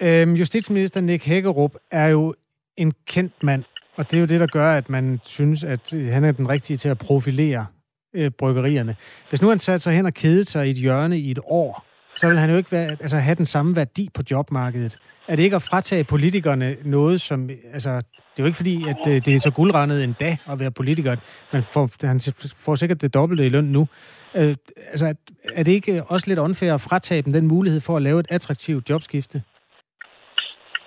[0.00, 2.34] Øhm, justitsminister Nick Hækkerup er jo
[2.76, 3.64] en kendt mand,
[4.00, 6.76] og det er jo det, der gør, at man synes, at han er den rigtige
[6.76, 7.66] til at profilere
[8.14, 8.96] øh, bryggerierne.
[9.28, 11.86] Hvis nu han satte sig hen og kedede sig i et hjørne i et år,
[12.16, 14.98] så vil han jo ikke være, altså, have den samme værdi på jobmarkedet.
[15.28, 17.50] Er det ikke at fratage politikerne noget, som...
[17.72, 20.60] Altså, det er jo ikke fordi, at det, det er så guldrendet en dag at
[20.60, 21.16] være politiker.
[21.52, 22.20] Man får, han
[22.56, 23.88] får sikkert det dobbelte i løn nu.
[24.36, 24.56] Øh,
[24.90, 25.14] altså,
[25.54, 28.26] er det ikke også lidt unfair at fratage dem den mulighed for at lave et
[28.30, 29.42] attraktivt jobskifte?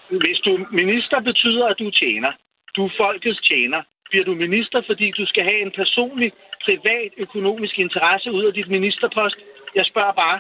[0.10, 2.32] Hvis du minister betyder, at du tjener.
[2.76, 3.82] Du er folkets tjener.
[4.10, 6.32] Bliver du minister, fordi du skal have en personlig,
[6.66, 9.38] privat, økonomisk interesse ud af dit ministerpost?
[9.76, 10.40] Jeg spørger bare.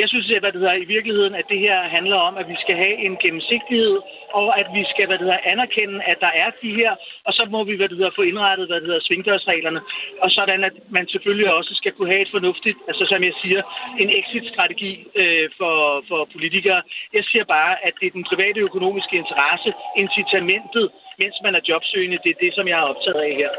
[0.00, 2.56] Jeg synes, at hvad det hedder, i virkeligheden, at det her handler om, at vi
[2.64, 3.96] skal have en gennemsigtighed,
[4.40, 6.92] og at vi skal hvad det hedder, anerkende, at der er de her,
[7.26, 9.80] og så må vi hvad det hedder, få indrettet hvad det hedder, svingdørsreglerne,
[10.24, 13.62] og sådan, at man selvfølgelig også skal kunne have et fornuftigt, altså som jeg siger,
[14.02, 16.82] en exit-strategi øh, for, for politikere.
[17.16, 19.72] Jeg siger bare, at det er den private økonomiske interesse,
[20.04, 20.86] incitamentet,
[21.18, 23.50] mens man er jobsøgende, det er det, som jeg er optaget af her.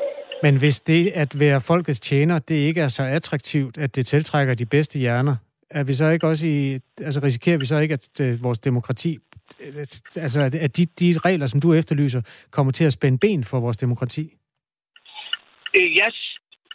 [0.43, 4.53] Men hvis det at være folkets tjener, det ikke er så attraktivt, at det tiltrækker
[4.53, 5.35] de bedste hjerner,
[5.69, 9.17] er vi så ikke også i, altså risikerer vi så ikke, at øh, vores demokrati,
[10.15, 13.77] altså at de, de regler, som du efterlyser, kommer til at spænde ben for vores
[13.77, 14.33] demokrati?
[15.75, 16.11] Øh, jeg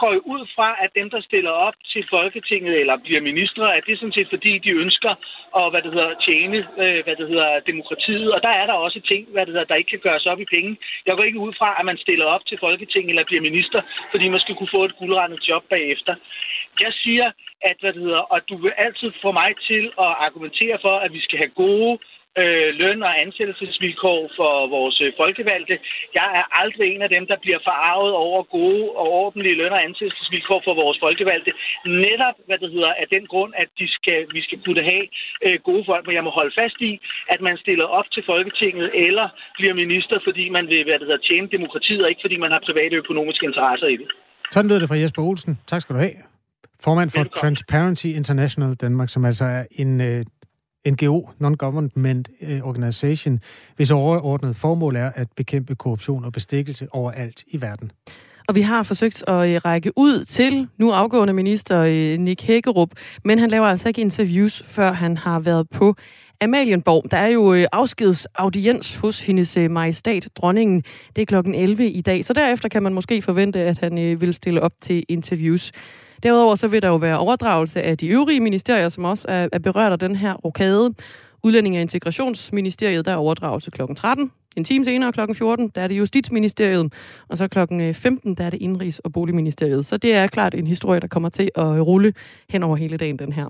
[0.02, 3.82] går jo ud fra, at dem, der stiller op til Folketinget eller bliver ministre, at
[3.86, 5.12] det er sådan set fordi, de ønsker
[5.58, 8.28] at hvad det hedder, tjene øh, hvad det hedder, demokratiet.
[8.34, 10.52] Og der er der også ting, hvad det hedder, der ikke kan gøres op i
[10.54, 10.70] penge.
[11.06, 13.80] Jeg går ikke ud fra, at man stiller op til Folketinget eller bliver minister,
[14.12, 16.14] fordi man skal kunne få et guldrendet job bagefter.
[16.84, 17.28] Jeg siger,
[17.68, 21.12] at, hvad det hedder, og du vil altid få mig til at argumentere for, at
[21.12, 21.98] vi skal have gode
[22.40, 25.74] øh, løn- og ansættelsesvilkår for vores øh, folkevalgte.
[26.18, 29.82] Jeg er aldrig en af dem, der bliver forarvet over gode og ordentlige løn- og
[29.88, 31.52] ansættelsesvilkår for vores folkevalgte.
[32.06, 35.04] Netop, hvad det hedder, af den grund, at de skal, vi skal kunne have
[35.46, 36.02] øh, gode folk.
[36.06, 36.92] Men jeg må holde fast i,
[37.34, 39.26] at man stiller op til Folketinget eller
[39.58, 42.60] bliver minister, fordi man vil hvad det hedder, tjene demokratiet, og ikke fordi man har
[42.68, 44.08] private økonomiske interesser i det.
[44.50, 45.58] Sådan lød det fra Jesper Olsen.
[45.66, 46.16] Tak skal du have.
[46.86, 47.40] Formand for Velkommen.
[47.40, 50.24] Transparency International Danmark, som altså er en øh,
[50.88, 53.40] NGO, Non-Government eh, Organization,
[53.76, 57.92] hvis overordnet formål er at bekæmpe korruption og bestikkelse overalt i verden.
[58.48, 62.90] Og vi har forsøgt at eh, række ud til nu afgående minister eh, Nick Hækkerup,
[63.24, 65.94] men han laver altså ikke interviews, før han har været på
[66.40, 67.10] Amalienborg.
[67.10, 70.82] Der er jo afskedsaudiens hos hendes majestat, dronningen.
[71.16, 74.34] Det er klokken 11 i dag, så derefter kan man måske forvente, at han vil
[74.34, 75.72] stille op til interviews.
[76.22, 79.58] Derudover så vil der jo være overdragelse af de øvrige ministerier, som også er, er
[79.58, 80.94] berørt af den her rokade.
[81.42, 83.80] Udlænding- og Integrationsministeriet, der er overdragelse kl.
[83.96, 84.30] 13.
[84.56, 85.35] En time senere kl.
[85.35, 86.92] 14, der er det Justitsministeriet,
[87.28, 87.58] og så kl.
[87.94, 89.87] 15, øh, der er det Indrigs- og Boligministeriet.
[89.87, 92.12] Så det er klart en historie, der kommer til at øh, rulle
[92.50, 93.46] hen over hele dagen, den her.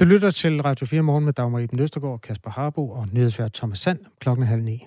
[0.00, 3.78] Du lytter til Radio 4 Morgen med Dagmar Iben Østergaard, Kasper Harbo og nyhedsvært Thomas
[3.78, 4.86] Sand klokken halv ni.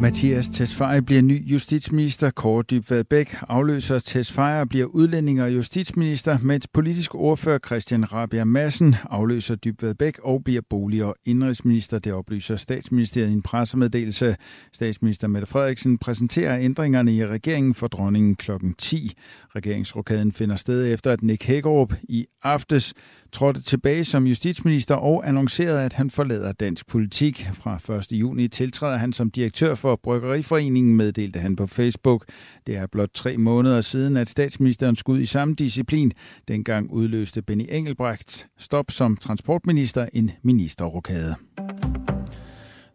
[0.00, 2.30] Mathias Tesfaye bliver ny justitsminister.
[2.30, 8.44] Kåre Dybvad Bæk afløser Tesfaye og bliver udlænding og justitsminister, mens politisk ordfører Christian Rabia
[8.44, 11.98] Madsen afløser Dybvad Bæk og bliver bolig- og indrigsminister.
[11.98, 14.36] Det oplyser statsministeriet i en pressemeddelelse.
[14.72, 18.50] Statsminister Mette Frederiksen præsenterer ændringerne i regeringen for dronningen kl.
[18.78, 19.12] 10.
[19.56, 22.94] Regeringsrokaden finder sted efter, at Nick Hækkerup i aftes
[23.32, 27.48] trådte tilbage som justitsminister og annoncerede, at han forlader dansk politik.
[27.52, 28.12] Fra 1.
[28.12, 32.24] juni tiltræder han som direktør for Bryggeriforeningen, meddelte han på Facebook.
[32.66, 36.12] Det er blot tre måneder siden, at statsministeren skud i samme disciplin.
[36.48, 41.34] Dengang udløste Benny Engelbrechts stop som transportminister en ministerrokade.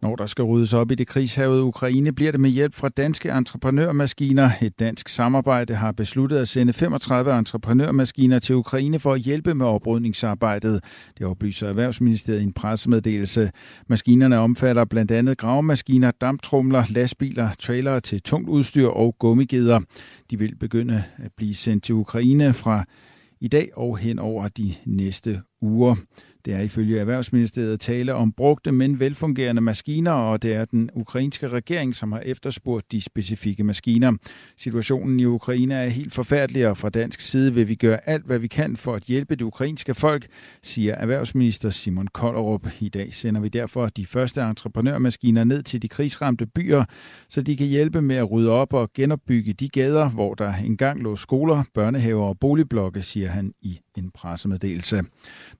[0.09, 3.29] Når der skal ryddes op i det krigshavede Ukraine, bliver det med hjælp fra danske
[3.31, 4.51] entreprenørmaskiner.
[4.61, 9.65] Et dansk samarbejde har besluttet at sende 35 entreprenørmaskiner til Ukraine for at hjælpe med
[9.65, 10.83] oprydningsarbejdet.
[11.17, 13.51] Det oplyser Erhvervsministeriet i en pressemeddelelse.
[13.87, 19.79] Maskinerne omfatter blandt andet gravemaskiner, damptrumler, lastbiler, trailere til tungt udstyr og gummigeder.
[20.29, 22.83] De vil begynde at blive sendt til Ukraine fra
[23.41, 25.95] i dag og hen over de næste uger.
[26.49, 31.47] Det er ifølge Erhvervsministeriet tale om brugte, men velfungerende maskiner, og det er den ukrainske
[31.47, 34.13] regering, som har efterspurgt de specifikke maskiner.
[34.57, 38.39] Situationen i Ukraine er helt forfærdelig, og fra dansk side vil vi gøre alt, hvad
[38.39, 40.27] vi kan for at hjælpe det ukrainske folk,
[40.63, 42.67] siger erhvervsminister Simon Kollerup.
[42.79, 46.83] I dag sender vi derfor de første entreprenørmaskiner ned til de krigsramte byer,
[47.29, 51.01] så de kan hjælpe med at rydde op og genopbygge de gader, hvor der engang
[51.01, 55.03] lå skoler, børnehaver og boligblokke, siger han i en pressemeddelelse.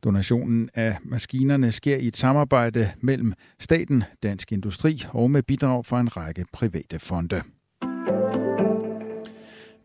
[0.03, 5.99] Donationen af maskinerne sker i et samarbejde mellem staten, Dansk Industri og med bidrag fra
[5.99, 7.41] en række private fonde.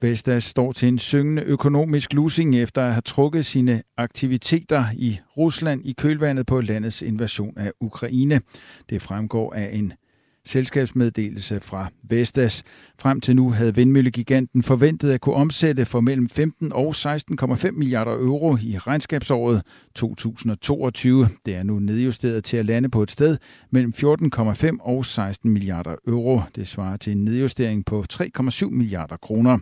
[0.05, 5.87] Vestas står til en syngende økonomisk losing efter at have trukket sine aktiviteter i Rusland
[5.87, 8.41] i kølvandet på landets invasion af Ukraine.
[8.91, 9.93] Det fremgår af en
[10.47, 12.63] selskabsmeddelelse fra Vestas.
[12.99, 18.13] Frem til nu havde vindmøllegiganten forventet at kunne omsætte for mellem 15 og 16,5 milliarder
[18.13, 19.63] euro i regnskabsåret
[19.95, 21.29] 2022.
[21.47, 23.37] Det er nu nedjusteret til at lande på et sted
[23.71, 26.41] mellem 14,5 og 16 milliarder euro.
[26.57, 29.59] Det svarer til en nedjustering på 3,7 milliarder kroner.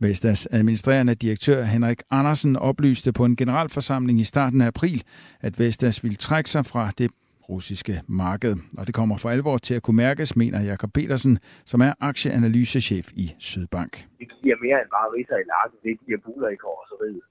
[0.00, 5.02] Vestas administrerende direktør Henrik Andersen oplyste på en generalforsamling i starten af april,
[5.40, 7.10] at Vestas ville trække sig fra det
[7.48, 8.56] russiske marked.
[8.78, 13.06] Og det kommer for alvor til at kunne mærkes, mener Jakob Petersen, som er aktieanalysechef
[13.12, 13.92] i Sydbank.
[14.18, 16.96] Det giver mere end bare riser i lakken, det giver buler i kår og så
[17.04, 17.26] videre.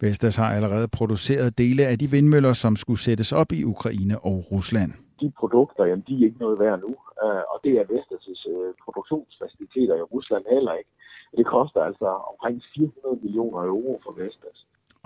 [0.00, 4.36] Vestas har allerede produceret dele af de vindmøller, som skulle sættes op i Ukraine og
[4.52, 4.92] Rusland.
[5.20, 6.92] De produkter, jamen, de er ikke noget værd nu,
[7.24, 10.90] øh, og det er Vestas' øh, produktionsfaciliteter i Rusland heller ikke.
[11.38, 14.58] Det koster altså omkring 400 millioner euro for Vestas.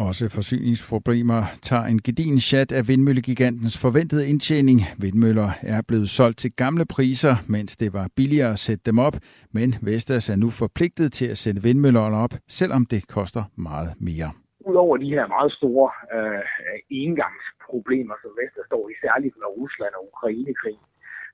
[0.06, 4.78] Også forsyningsproblemer tager en gedin chat af vindmøllegigantens forventede indtjening.
[5.04, 9.16] Vindmøller er blevet solgt til gamle priser, mens det var billigere at sætte dem op,
[9.56, 14.30] men Vestas er nu forpligtet til at sætte vindmøllerne op, selvom det koster meget mere.
[14.70, 16.42] Udover de her meget store øh,
[16.90, 20.78] engangsproblemer, som Vestas står i, særligt med Rusland og Ukrainekrig,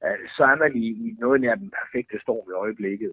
[0.04, 3.12] øh, så er man i, i noget nær den perfekte storm i øjeblikket.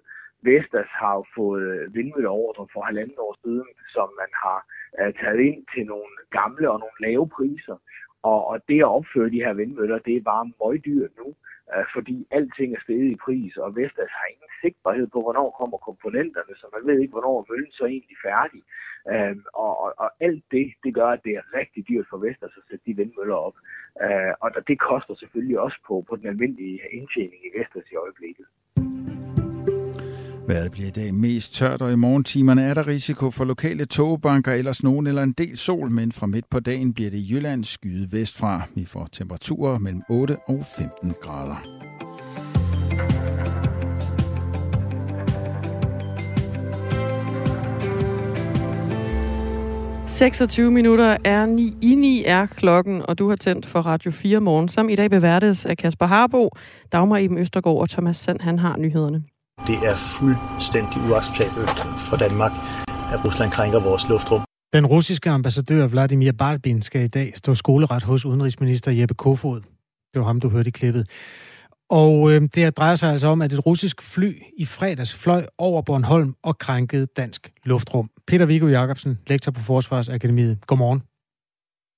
[0.50, 4.60] Vestas har jo fået vindmølleordre for halvanden år siden, som man har
[5.00, 7.78] øh, taget ind til nogle gamle og nogle lave priser.
[8.24, 11.28] Og, og det at opføre de her vindmøller, det er bare møgdyrt nu,
[11.74, 15.78] øh, fordi alting er steget i pris, og Vestas har ingen sigtbarhed på, hvornår kommer
[15.78, 18.62] komponenterne, så man ved ikke, hvornår møllen så er egentlig færdig.
[19.12, 22.58] Øh, og, og, og alt det, det gør, at det er rigtig dyrt for Vestas
[22.58, 23.58] at sætte de vindmøller op.
[24.06, 28.46] Øh, og det koster selvfølgelig også på, på den almindelige indtjening i Vestas i øjeblikket.
[30.52, 34.52] Vejret bliver i dag mest tørt, og i morgentimerne er der risiko for lokale tågebanker
[34.52, 38.12] ellers nogen eller en del sol, men fra midt på dagen bliver det Jylland skyet
[38.12, 38.62] vestfra.
[38.76, 41.66] Vi får temperaturer mellem 8 og 15 grader.–
[50.08, 54.40] 26 minutter er 9 i 9 er klokken, og du har tændt for Radio 4
[54.40, 56.50] morgen, som i dag beværtes af Kasper Harbo,
[56.92, 59.24] Dagmar Eben Østergaard og Thomas Sand, han har nyhederne.
[59.68, 61.70] Det er fuldstændig uacceptabelt
[62.10, 62.54] for Danmark,
[63.14, 64.42] at Rusland krænker vores luftrum.
[64.74, 69.62] Den russiske ambassadør Vladimir Barbin skal i dag stå skoleret hos udenrigsminister Jeppe Kofod.
[70.12, 71.04] Det var ham, du hørte i klippet.
[71.90, 75.82] Og øh, det drejer sig altså om, at et russisk fly i fredags fløj over
[75.82, 78.10] Bornholm og krænkede dansk luftrum.
[78.28, 80.68] Peter Viggo Jacobsen, lektor på Forsvarsakademiet.
[80.68, 81.00] Godmorgen.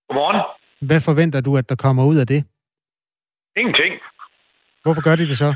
[0.09, 0.41] Godmorgen.
[0.81, 2.45] Hvad forventer du, at der kommer ud af det?
[3.57, 3.93] Ingenting.
[4.83, 5.55] Hvorfor gør de det så?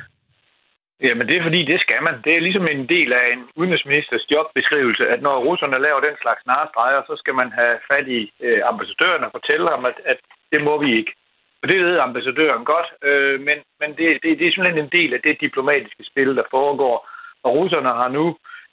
[1.02, 2.16] Jamen, det er fordi, det skal man.
[2.26, 6.46] Det er ligesom en del af en udenrigsministers jobbeskrivelse, at når russerne laver den slags
[6.46, 10.20] narestreger, så skal man have fat i øh, ambassadøren og fortælle ham, at, at
[10.52, 11.14] det må vi ikke.
[11.62, 15.14] Og det ved ambassadøren godt, øh, men, men det, det, det er simpelthen en del
[15.14, 17.10] af det diplomatiske spil, der foregår.
[17.44, 18.26] Og russerne har nu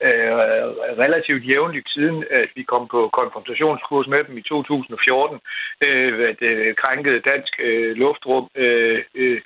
[0.07, 0.33] øh,
[1.05, 5.41] relativt jævnligt siden, at vi kom på konfrontationskurs med dem i 2014,
[5.87, 9.41] øh, at, øh, krænket dansk øh, luftrum øh, øh,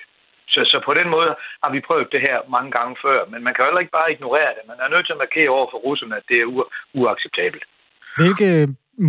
[0.53, 1.31] så, så på den måde
[1.63, 4.51] har vi prøvet det her mange gange før, men man kan heller ikke bare ignorere
[4.55, 4.63] det.
[4.71, 7.63] Man er nødt til at markere over for russerne, at det er u- uacceptabelt.
[8.19, 8.49] Hvilke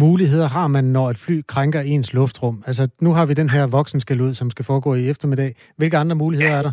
[0.04, 2.56] muligheder har man, når et fly krænker ens luftrum?
[2.66, 5.50] Altså, nu har vi den her voksenskæld som skal foregå i eftermiddag.
[5.78, 6.58] Hvilke andre muligheder ja.
[6.58, 6.72] er der?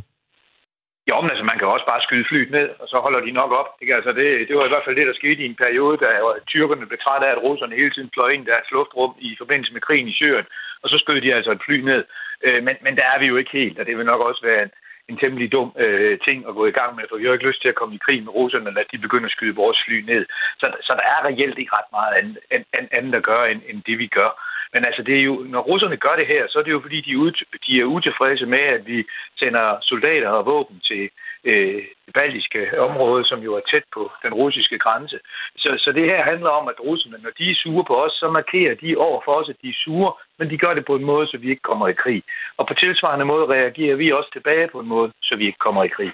[1.10, 3.52] Jo, men altså, man kan også bare skyde flyet ned, og så holder de nok
[3.60, 3.70] op.
[3.80, 6.10] Det, altså, det, det var i hvert fald det, der skete i en periode, da
[6.52, 9.74] tyrkerne blev trætte af, at russerne hele tiden fløj ind i deres luftrum i forbindelse
[9.74, 10.48] med krigen i Syrien,
[10.82, 12.04] og så skød de altså et fly ned.
[12.46, 14.64] Øh, men, men der er vi jo ikke helt, og det vil nok også være
[14.64, 14.72] en,
[15.10, 17.62] en temmelig dum øh, ting at gå i gang med, for vi har ikke lyst
[17.62, 20.26] til at komme i krig med russerne, når de begynder at skyde vores fly ned.
[20.60, 23.84] Så, så der er reelt ikke ret meget andet, andet, andet at gøre, end, end
[23.88, 24.32] det vi gør.
[24.74, 27.02] Men altså, det er jo, når russerne gør det her, så er det jo fordi,
[27.02, 27.32] de er, ud,
[27.68, 28.98] de er utilfredse med, at vi
[29.40, 31.10] sender soldater og våben til
[31.44, 35.18] øh, det baltiske område, som jo er tæt på den russiske grænse.
[35.58, 38.28] Så, så det her handler om, at russerne, når de er sure på os, så
[38.40, 41.06] markerer de over for os, at de er sure, men de gør det på en
[41.06, 42.24] måde, så vi ikke kommer i krig.
[42.58, 45.84] Og på tilsvarende måde reagerer vi også tilbage på en måde, så vi ikke kommer
[45.84, 46.12] i krig.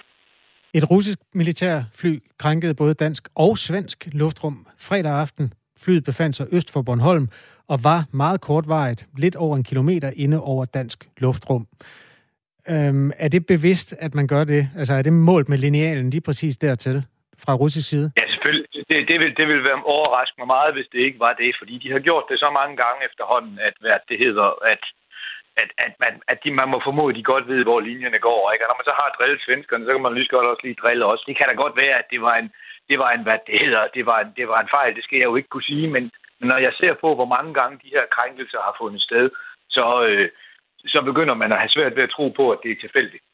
[0.74, 5.52] Et russisk militærfly krænkede både dansk og svensk luftrum fredag aften.
[5.84, 7.28] Flyet befandt sig øst for Bornholm
[7.68, 11.66] og var meget kortvarigt, lidt over en kilometer inde over dansk luftrum.
[12.68, 14.62] Øhm, er det bevidst, at man gør det?
[14.78, 17.04] Altså er det målt med linealen lige præcis dertil
[17.44, 18.12] fra russisk side?
[18.20, 18.66] Ja, selvfølgelig.
[18.90, 21.74] Det, det, vil, det vil være overraske mig meget, hvis det ikke var det, fordi
[21.84, 24.82] de har gjort det så mange gange efterhånden, at hvad det hedder, at
[25.62, 28.42] at, at, man, at de, man må formode, at de godt ved, hvor linjerne går.
[28.52, 28.64] Ikke?
[28.64, 31.04] Og når man så har drillet svenskerne, så kan man lige godt også lige drille
[31.12, 31.26] os.
[31.28, 32.48] Det kan da godt være, at det var en,
[32.90, 34.94] det var en hvad det hedder, det var en, det var en fejl.
[34.96, 36.04] Det skal jeg jo ikke kunne sige, men
[36.50, 39.30] når jeg ser på, hvor mange gange de her krænkelser har fundet sted,
[39.70, 40.28] så, øh,
[40.86, 43.24] så begynder man at have svært ved at tro på, at det er tilfældigt.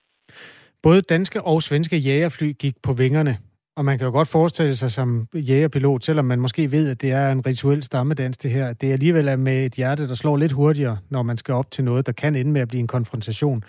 [0.83, 3.38] Både danske og svenske jægerfly gik på vingerne,
[3.77, 7.12] og man kan jo godt forestille sig som jægerpilot, selvom man måske ved, at det
[7.12, 10.53] er en rituel stammedans det her, det alligevel er med et hjerte, der slår lidt
[10.53, 13.64] hurtigere, når man skal op til noget, der kan ende med at blive en konfrontation.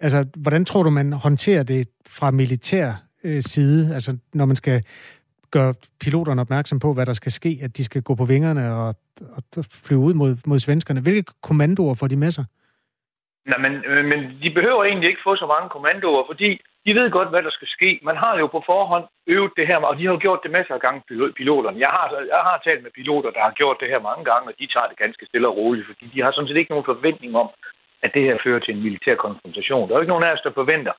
[0.00, 2.92] Altså, hvordan tror du, man håndterer det fra militær
[3.24, 4.82] øh, side, altså når man skal
[5.50, 8.94] gør piloterne opmærksom på, hvad der skal ske, at de skal gå på vingerne og,
[9.36, 11.00] og flyve ud mod, mod svenskerne.
[11.00, 12.44] Hvilke kommandoer får de med sig?
[13.46, 13.72] Nej, men,
[14.10, 17.50] men de behøver egentlig ikke få så mange kommandoer, fordi de ved godt, hvad der
[17.50, 17.90] skal ske.
[18.02, 20.74] Man har jo på forhånd øvet det her, og de har jo gjort det masser
[20.74, 21.02] af gange,
[21.40, 21.78] piloterne.
[21.84, 24.54] Jeg har, jeg har talt med piloter, der har gjort det her mange gange, og
[24.60, 27.36] de tager det ganske stille og roligt, fordi de har sådan set ikke nogen forventning
[27.36, 27.48] om,
[28.04, 29.88] at det her fører til en militær konfrontation.
[29.88, 30.92] Der er jo ikke nogen af os, der forventer,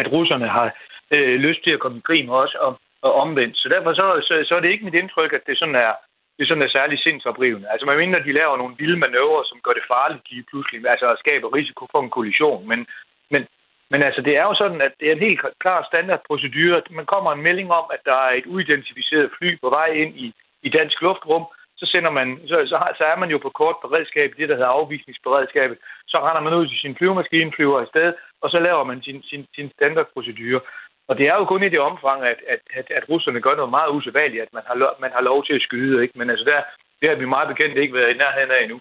[0.00, 0.66] at russerne har
[1.14, 2.72] øh, lyst til at komme i krig med os og,
[3.06, 3.56] og omvendt.
[3.56, 5.92] Så derfor så, så, så er det ikke mit indtryk, at det sådan er
[6.38, 7.70] det sådan er særlig sindsoprivende.
[7.72, 10.88] Altså man mener, at de laver nogle vilde manøvrer, som gør det farligt lige pludselig,
[10.92, 12.68] altså skaber risiko for en kollision.
[12.68, 12.86] Men,
[13.30, 13.42] men,
[13.90, 16.82] men altså det er jo sådan, at det er en helt klar standardprocedure.
[16.90, 20.34] Man kommer en melding om, at der er et uidentificeret fly på vej ind i,
[20.62, 21.44] i dansk luftrum,
[21.80, 24.54] så, sender man, så, så, har, så er man jo på kort beredskab, det der
[24.54, 25.78] hedder afvisningsberedskabet.
[26.06, 29.46] Så render man ud til sin flyvemaskine, flyver afsted, og så laver man sin, sin,
[29.54, 30.60] sin standardprocedure.
[31.08, 33.70] Og det er jo kun i det omfang, at, at, at, at russerne gør noget
[33.70, 36.02] meget usædvanligt, at man har, lov, man har lov til at skyde.
[36.02, 36.18] Ikke?
[36.18, 36.60] Men altså der,
[37.00, 38.80] det har vi meget bekendt ikke været i nærheden af endnu.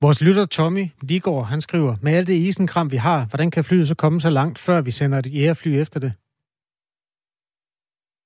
[0.00, 3.88] Vores lytter Tommy Ligård, han skriver, med alt det isenkram, vi har, hvordan kan flyet
[3.88, 6.12] så komme så langt, før vi sender et jægerfly efter det?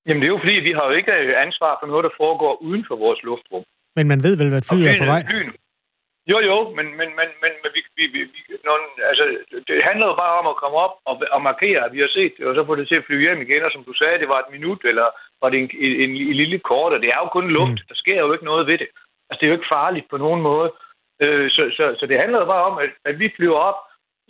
[0.06, 2.84] Jamen det er jo fordi, vi har jo ikke ansvar for noget, der foregår uden
[2.88, 3.62] for vores luftrum.
[3.96, 5.22] Men man ved vel, hvad flyet er på vej?
[5.30, 5.52] Flyene,
[6.30, 8.76] jo, jo, men, men, men, men, men vi, vi, vi, når,
[9.10, 9.24] altså,
[9.68, 12.34] det handler jo bare om at komme op og, og markere, at vi har set
[12.38, 14.28] det, og så få det til at flyve hjem igen, og som du sagde, det
[14.28, 15.06] var et minut, eller
[15.42, 17.88] var det en, en, en, en lille kort, og det er jo kun luft, mm.
[17.88, 18.88] der sker jo ikke noget ved det.
[19.28, 20.72] Altså, det er jo ikke farligt på nogen måde.
[21.22, 23.78] Øh, så, så, så det handler jo bare om, at, at vi flyver op,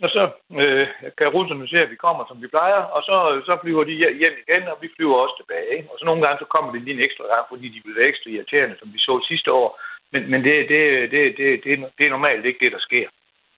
[0.05, 0.23] og så
[0.61, 3.15] øh, kan russerne se, at vi kommer, som vi plejer, og så,
[3.45, 5.69] så flyver de hjem igen, og vi flyver også tilbage.
[5.77, 5.89] Ikke?
[5.91, 8.29] Og så nogle gange, så kommer det lige en ekstra gang, fordi de være ekstra
[8.29, 9.69] irriterende, som vi så sidste år,
[10.13, 13.07] men, men det, det, det, det, det, det er normalt ikke det, der sker.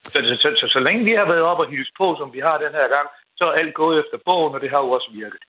[0.03, 2.39] Så, så, så, så, så længe vi har været op og hilse på, som vi
[2.39, 5.09] har den her gang, så er alt gået efter bogen, og det har jo også
[5.13, 5.43] virket.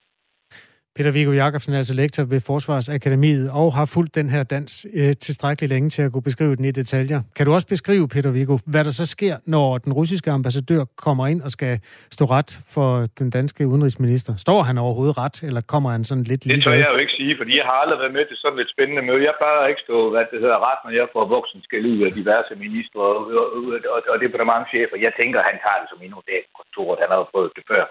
[0.97, 5.13] Peter Viggo Jacobsen er altså lektor ved Forsvarsakademiet og har fulgt den her dans øh,
[5.27, 7.21] tilstrækkeligt længe til at kunne beskrive den i detaljer.
[7.37, 11.25] Kan du også beskrive, Peter Viggo, hvad der så sker, når den russiske ambassadør kommer
[11.33, 11.75] ind og skal
[12.17, 14.33] stå ret for den danske udenrigsminister?
[14.47, 17.15] Står han overhovedet ret, eller kommer han sådan lidt lige Det tør jeg jo ikke
[17.21, 19.23] sige, fordi jeg har aldrig været med til sådan et spændende møde.
[19.29, 22.13] Jeg plejer ikke stå, hvad det hedder, ret, når jeg får voksen skal ud af
[22.21, 23.47] diverse ministre og, og,
[23.95, 24.97] og, og departementchefer.
[25.07, 27.85] Jeg tænker, han tager det som endnu det kontor, han har prøvet det før.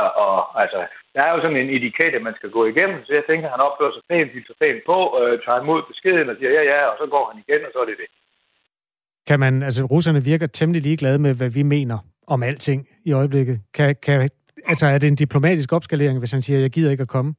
[0.00, 0.80] Og, og altså,
[1.14, 3.92] der er jo sådan en etikette, man skal gå igennem, så jeg tænker, han opfører
[3.92, 7.06] sig pænt, hilser pænt på, øh, tager imod beskeden og siger ja, ja, og så
[7.14, 8.08] går han igen, og så er det det.
[9.28, 13.56] Kan man, altså russerne virker temmelig ligeglade med, hvad vi mener om alting i øjeblikket.
[13.74, 14.28] Kan, kan,
[14.66, 17.34] altså er det en diplomatisk opskalering, hvis han siger, jeg gider ikke at komme?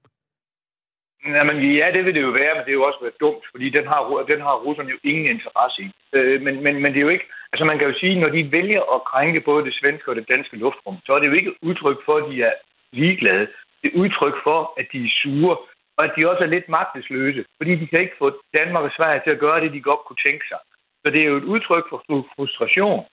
[1.37, 3.67] Jamen, ja, det vil det jo være, men det er jo også været dumt, fordi
[3.77, 4.01] den har,
[4.31, 5.89] den har russerne jo ingen interesse i.
[6.13, 7.27] Øh, men, men, men det er jo ikke...
[7.53, 10.29] Altså, man kan jo sige, når de vælger at krænke både det svenske og det
[10.33, 12.53] danske luftrum, så er det jo ikke udtryk for, at de er
[12.93, 13.47] ligeglade.
[13.81, 15.57] Det er udtryk for, at de er sure,
[15.97, 18.27] og at de også er lidt magtesløse, fordi de kan ikke få
[18.57, 20.59] Danmark og Sverige til at gøre det, de godt kunne tænke sig.
[21.01, 21.99] Så det er jo et udtryk for
[22.35, 23.05] frustration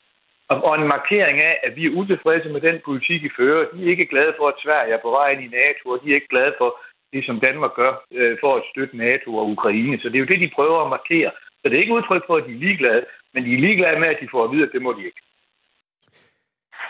[0.49, 3.67] og en markering af, at vi er utilfredse med den politik, I fører.
[3.73, 6.11] De er ikke glade for, at Sverige er på vej ind i NATO, og de
[6.11, 6.71] er ikke glade for
[7.13, 9.99] det, som Danmark gør øh, for at støtte NATO og Ukraine.
[10.01, 11.31] Så det er jo det, de prøver at markere.
[11.61, 13.05] Så det er ikke udtryk for, at de er ligeglade,
[13.35, 15.21] men de er ligeglade med, at de får at vide, at det må de ikke.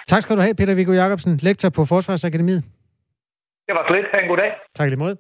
[0.07, 2.76] Tak skal du have, Peter Viggo Jacobsen, lektor på Forsvarsakademiet.
[3.67, 4.07] Det var slet.
[4.13, 4.53] Ha' en god dag.
[4.75, 5.17] Tak lige måde.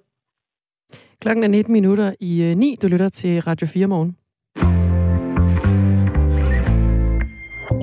[1.20, 2.72] Klokken er 19 minutter i 9.
[2.72, 4.16] Øh, du lytter til Radio 4 morgen.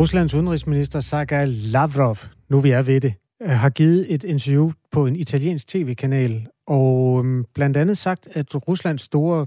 [0.00, 2.16] Ruslands udenrigsminister Sergej Lavrov,
[2.48, 7.18] nu vi er ved det, øh, har givet et interview på en italiensk tv-kanal, og
[7.24, 9.46] øhm, blandt andet sagt, at Ruslands store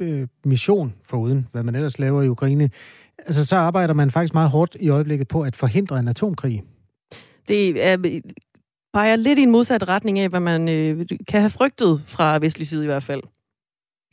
[0.00, 2.70] øh, mission, foruden hvad man ellers laver i Ukraine,
[3.18, 6.62] altså så arbejder man faktisk meget hårdt i øjeblikket på at forhindre en atomkrig.
[7.48, 8.20] Det er,
[8.94, 12.66] peger lidt i en modsat retning af, hvad man øh, kan have frygtet fra vestlig
[12.66, 13.22] side i hvert fald.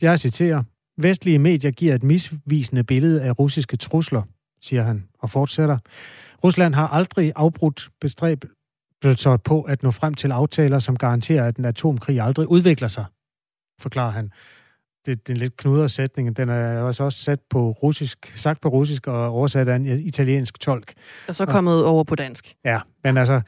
[0.00, 0.62] Jeg citerer.
[0.98, 4.22] Vestlige medier giver et misvisende billede af russiske trusler,
[4.62, 5.78] siger han, og fortsætter.
[6.44, 11.64] Rusland har aldrig afbrudt bestræbelser på at nå frem til aftaler, som garanterer, at en
[11.64, 13.04] atomkrig aldrig udvikler sig,
[13.80, 14.30] forklarer han.
[15.06, 16.36] Det, det er en lidt knudret sætning.
[16.36, 20.60] Den er altså også sat på russisk, sagt på russisk og oversat af en italiensk
[20.60, 20.92] tolk.
[21.28, 22.54] Og så kommet og, over på dansk.
[22.64, 23.40] Ja, men altså,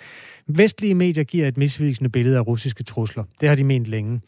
[0.47, 3.25] vestlige medier giver et misvisende billede af russiske trusler.
[3.41, 4.21] Det har de ment længe.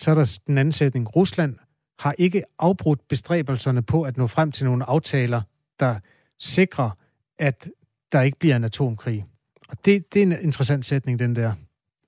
[0.00, 1.16] Så er der den anden sætning.
[1.16, 1.56] Rusland
[1.98, 5.42] har ikke afbrudt bestræbelserne på at nå frem til nogle aftaler,
[5.80, 5.98] der
[6.38, 6.90] sikrer,
[7.38, 7.68] at
[8.12, 9.24] der ikke bliver en atomkrig.
[9.68, 11.52] Og det, det er en interessant sætning, den der.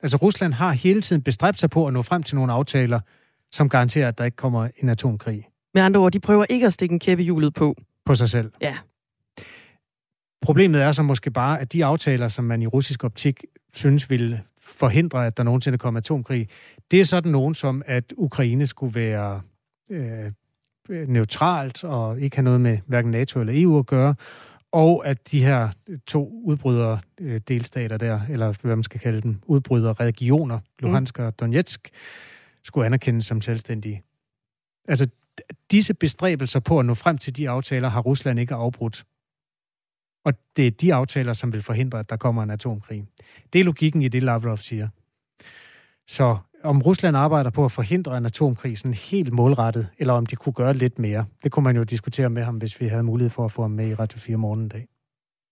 [0.02, 3.00] Altså Rusland har hele tiden bestræbt sig på at nå frem til nogle aftaler,
[3.52, 5.48] som garanterer, at der ikke kommer en atomkrig.
[5.74, 7.76] Med andre ord, de prøver ikke at stikke en kæppe hjulet på.
[8.04, 8.52] På sig selv.
[8.60, 8.76] Ja.
[10.42, 13.44] Problemet er så måske bare, at de aftaler, som man i russisk optik
[13.74, 16.48] synes ville forhindre, at der nogensinde kommer atomkrig,
[16.90, 19.40] det er sådan nogen som, at Ukraine skulle være
[19.90, 20.32] øh,
[20.88, 24.14] neutralt og ikke have noget med hverken NATO eller EU at gøre,
[24.72, 25.70] og at de her
[26.06, 31.40] to udbrydere øh, delstater der, eller hvad man skal kalde dem, udbrydere regioner, Luhansk og
[31.40, 31.90] Donetsk,
[32.64, 34.02] skulle anerkendes som selvstændige.
[34.88, 35.08] Altså,
[35.70, 39.04] disse bestræbelser på at nå frem til de aftaler har Rusland ikke afbrudt.
[40.24, 43.06] Og det er de aftaler, som vil forhindre, at der kommer en atomkrig.
[43.52, 44.88] Det er logikken i det, Lavrov siger.
[46.06, 50.36] Så om Rusland arbejder på at forhindre en atomkrig sådan helt målrettet, eller om de
[50.36, 51.24] kunne gøre lidt mere.
[51.44, 53.70] Det kunne man jo diskutere med ham, hvis vi havde mulighed for at få ham
[53.70, 54.86] med i Radio 4 morgen dag.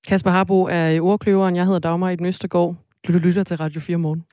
[0.09, 1.57] Kasper Harbo er i ordkløveren.
[1.57, 2.77] Jeg hedder Dagmar i Østergaard.
[3.09, 4.25] Du lytter til Radio 4 morgen.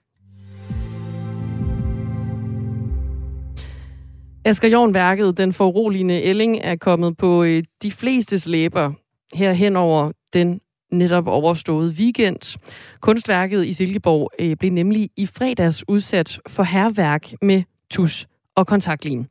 [4.46, 8.94] Asger Jorn-værket, den foruroligende ælling, er kommet på øh, de fleste læber
[9.34, 10.60] her hen over den
[10.92, 12.58] netop overstået weekend.
[13.02, 19.28] Kunstværket i Silkeborg øh, blev nemlig i fredags udsat for herværk med tus og kontaktlin.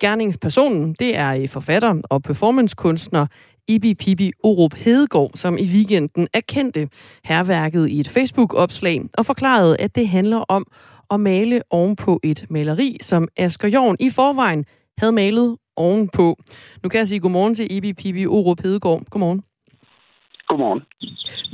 [0.00, 3.26] Gerningspersonen, det er øh, forfatter og performancekunstner
[3.68, 6.88] Ibi Pibi Orup Hedegaard, som i weekenden erkendte
[7.24, 10.66] herværket i et Facebook-opslag og forklarede, at det handler om
[11.10, 14.64] at male ovenpå et maleri, som Asger Jorn i forvejen
[14.98, 16.36] havde malet ovenpå.
[16.82, 19.04] Nu kan jeg sige godmorgen til Ibi Pibi Orup Hedegaard.
[19.10, 19.49] Godmorgen.
[20.50, 20.82] Godmorgen.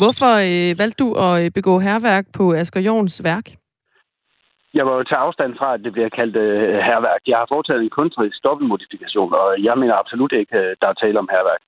[0.00, 3.46] Hvorfor øh, valgte du at øh, begå herværk på Asger Jorns værk?
[4.78, 7.22] Jeg var jo til afstand fra, at det bliver kaldt øh, herværk.
[7.30, 11.18] Jeg har foretaget en kunstnerisk dobbeltmodifikation, og jeg mener absolut ikke, øh, der er tale
[11.22, 11.62] om herværk.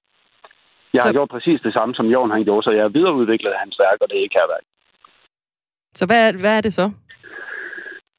[0.94, 1.08] Jeg så...
[1.08, 3.98] har gjort præcis det samme, som Jorn han gjorde, så jeg har videreudviklet hans værk,
[4.02, 4.64] og det er ikke herværk.
[5.98, 6.86] Så hvad er, hvad er det så?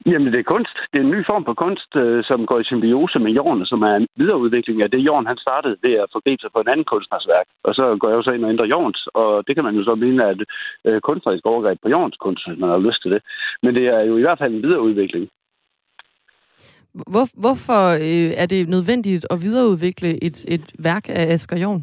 [0.06, 0.76] Jamen, det er kunst.
[0.90, 3.82] Det er en ny form for kunst, øh, som går i symbiose med jorden, som
[3.82, 6.88] er en videreudvikling af det, jorden han startede ved at forgribe sig på en anden
[6.92, 7.46] kunstners værk.
[7.64, 9.84] Og så går jeg jo så ind og ændrer jordens, og det kan man jo
[9.84, 10.44] så mene er et
[10.84, 13.22] øh, kunstnerisk overgreb på jordens kunst, hvis man har lyst til det.
[13.62, 15.28] Men det er jo i hvert fald en videreudvikling.
[17.12, 21.82] Hvor, hvorfor øh, er det nødvendigt at videreudvikle et, et værk af Asger Jorn?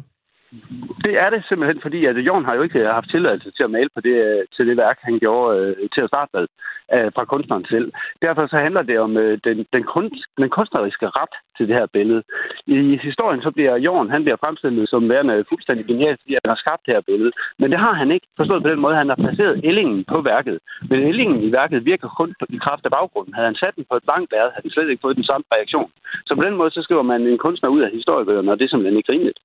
[1.04, 3.70] Det er det simpelthen, fordi at Jorn har jo ikke øh, haft tilladelse til at
[3.70, 6.46] male på det, øh, til det værk, han gjorde øh, til at starte med
[6.94, 7.92] øh, fra kunstneren selv.
[8.22, 11.86] Derfor så handler det om øh, den, den, kunst, den kunstneriske ret til det her
[11.96, 12.22] billede.
[12.66, 12.78] I
[13.08, 16.86] historien så bliver Jorn, han bliver fremstillet som værende fuldstændig genial, fordi han har skabt
[16.86, 17.32] det her billede.
[17.58, 20.58] Men det har han ikke forstået på den måde, han har placeret ellingen på værket.
[20.90, 23.34] Men ellingen i værket virker kun i kraft af baggrunden.
[23.34, 25.44] Havde han sat den på et blankt lærred, havde han slet ikke fået den samme
[25.54, 25.90] reaktion.
[26.26, 28.68] Så på den måde så skriver man en kunstner ud af historiebøgerne, og det er
[28.68, 29.40] simpelthen ikke rimeligt.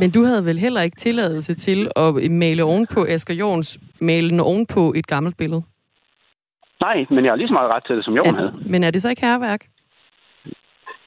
[0.00, 4.92] Men du havde vel heller ikke tilladelse til at male ovenpå Asger Jorns malende ovenpå
[4.96, 5.62] et gammelt billede?
[6.80, 8.52] Nej, men jeg har lige så meget ret til det, som Jorn havde.
[8.72, 9.62] Men er det så ikke herværk?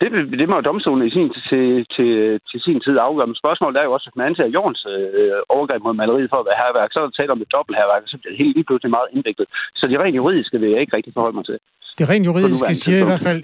[0.01, 0.09] Det,
[0.41, 2.11] det må domstolen i sin, til, til,
[2.49, 3.27] til sin tid afgøre.
[3.27, 6.47] Men spørgsmålet er jo også, at man anser Jorns øh, overgreb mod maleriet for at
[6.49, 8.67] være herværk, så er der tale om et dobbelt herværk, så bliver det helt lige
[8.67, 9.47] pludselig meget indviklet.
[9.77, 11.57] Så det rent juridiske vil jeg ikke rigtig forholde mig til.
[11.97, 13.43] Det rent juridiske siger i hvert fald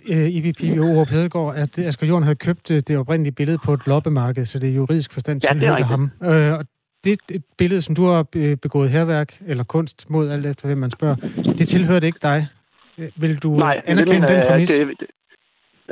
[0.80, 4.46] uh, Ove Hedegaard, at Asger Jorn havde købt uh, det oprindelige billede på et loppemarked,
[4.46, 6.12] så det er juridisk forstand til ja, ham.
[6.22, 6.66] Uh, og
[7.04, 8.24] det et billede, som du har
[8.62, 11.16] begået herværk eller kunst mod alt efter, hvem man spørger,
[11.58, 12.48] det tilhørte ikke dig.
[13.16, 14.70] Vil du Nej, anerkende den præmis?
[14.70, 15.08] Det, det,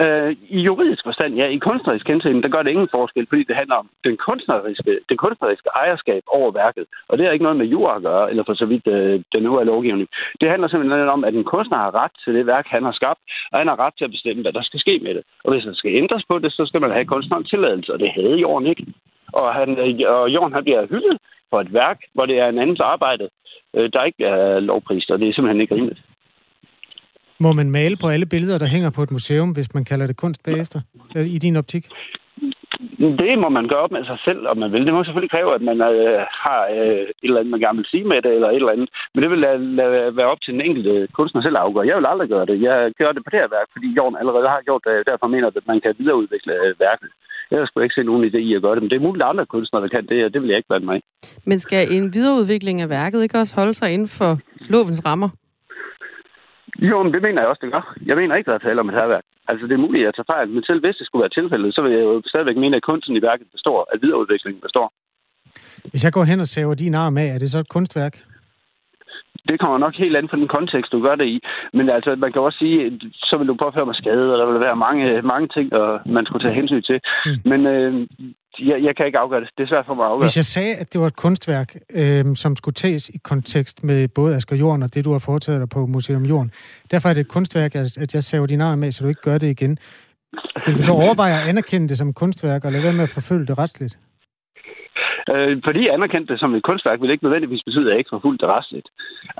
[0.03, 1.45] Øh, I juridisk forstand, ja.
[1.47, 5.17] I kunstnerisk hensyn, der gør det ingen forskel, fordi det handler om den kunstneriske, den
[5.17, 6.85] kunstneriske ejerskab over værket.
[7.09, 9.43] Og det har ikke noget med jura at gøre, eller for så vidt øh, den
[9.43, 10.09] nu er lovgivning.
[10.41, 13.19] Det handler simpelthen om, at en kunstner har ret til det værk, han har skabt,
[13.51, 15.23] og han har ret til at bestemme, hvad der skal ske med det.
[15.43, 18.11] Og hvis der skal ændres på det, så skal man have kunstnerens tilladelse, og det
[18.11, 18.85] havde Jorden ikke.
[19.33, 21.17] Og, han, øh, og Jorden han bliver hyldet
[21.49, 23.29] for et værk, hvor det er en andens arbejde,
[23.75, 26.01] øh, der ikke er lovprist, og det er simpelthen ikke rimeligt.
[27.39, 30.17] Må man male på alle billeder, der hænger på et museum, hvis man kalder det
[30.17, 30.79] kunst bagefter,
[31.15, 31.85] i din optik?
[33.23, 34.85] Det må man gøre op med sig selv, om man vil.
[34.85, 37.91] Det må selvfølgelig kræve, at man øh, har øh, et eller andet, man gerne vil
[37.93, 38.89] sige med det, eller et eller andet.
[39.13, 41.87] Men det vil lade, lade være op til den enkelte kunstner selv at afgøre.
[41.89, 42.57] Jeg vil aldrig gøre det.
[42.67, 45.07] Jeg gør det på det her værk, fordi Jorden allerede har gjort det.
[45.11, 47.09] Derfor mener jeg, at man kan videreudvikle øh, værket.
[47.51, 49.29] Jeg skulle ikke se nogen idé i at gøre det, men det er muligt, at
[49.29, 51.01] andre kunstnere der kan det, og det vil jeg ikke blande mig
[51.45, 54.31] Men skal en videreudvikling af værket ikke også holde sig inden for
[54.75, 55.29] lovens rammer?
[56.79, 57.95] Jo, men det mener jeg også, det gør.
[58.05, 59.23] Jeg mener ikke, der er tale om et herværk.
[59.47, 61.75] Altså, det er muligt, at jeg tager fejl, men selv hvis det skulle være tilfældet,
[61.75, 64.87] så vil jeg jo stadigvæk mene, at kunsten i værket består, at videreudviklingen består.
[65.91, 68.15] Hvis jeg går hen og saver din arm af, er det så et kunstværk?
[69.49, 71.37] det kommer nok helt andet fra den kontekst, du gør det i.
[71.73, 72.99] Men altså, man kan også sige,
[73.29, 76.25] så vil du påføre mig skade, og der vil være mange, mange ting, og man
[76.25, 76.99] skulle tage hensyn til.
[77.25, 77.37] Mm.
[77.51, 78.07] Men øh,
[78.59, 79.49] jeg, jeg kan ikke afgøre det.
[79.57, 80.25] Det er svært for mig at afgøre.
[80.25, 84.07] Hvis jeg sagde, at det var et kunstværk, øh, som skulle tages i kontekst med
[84.07, 86.51] både Asger Jorden og det, du har foretaget dig på Museum Jorden,
[86.91, 89.37] derfor er det et kunstværk, at jeg saver din arm med, så du ikke gør
[89.37, 89.77] det igen.
[90.65, 93.47] Vil du så overveje at anerkende det som kunstværk, og lade være med at forfølge
[93.47, 93.97] det retsligt?
[95.33, 97.99] Øh, fordi jeg anerkendte det som et kunstværk, vil det ikke nødvendigvis betyde, at jeg
[97.99, 98.87] ikke forfulgte det restligt.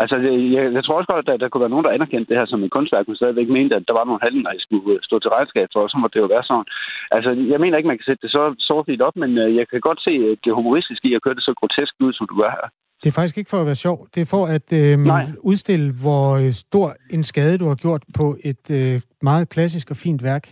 [0.02, 0.16] Altså,
[0.56, 2.64] jeg, jeg tror også godt, at der, kunne være nogen, der anerkendte det her som
[2.64, 5.68] et kunstværk, men stadigvæk mente, at der var nogle handlinger, jeg skulle stå til regnskab
[5.74, 6.68] for, og så må det jo være sådan.
[7.16, 9.82] Altså, jeg mener ikke, man kan sætte det så sort op, men øh, jeg kan
[9.82, 10.14] godt se
[10.46, 12.68] det humoristiske i at køre det så grotesk ud, som du gør her.
[13.02, 14.08] Det er faktisk ikke for at være sjov.
[14.16, 14.98] Det er for at øh,
[15.52, 19.98] udstille, hvor øh, stor en skade du har gjort på et øh, meget klassisk og
[19.98, 20.46] fint værk.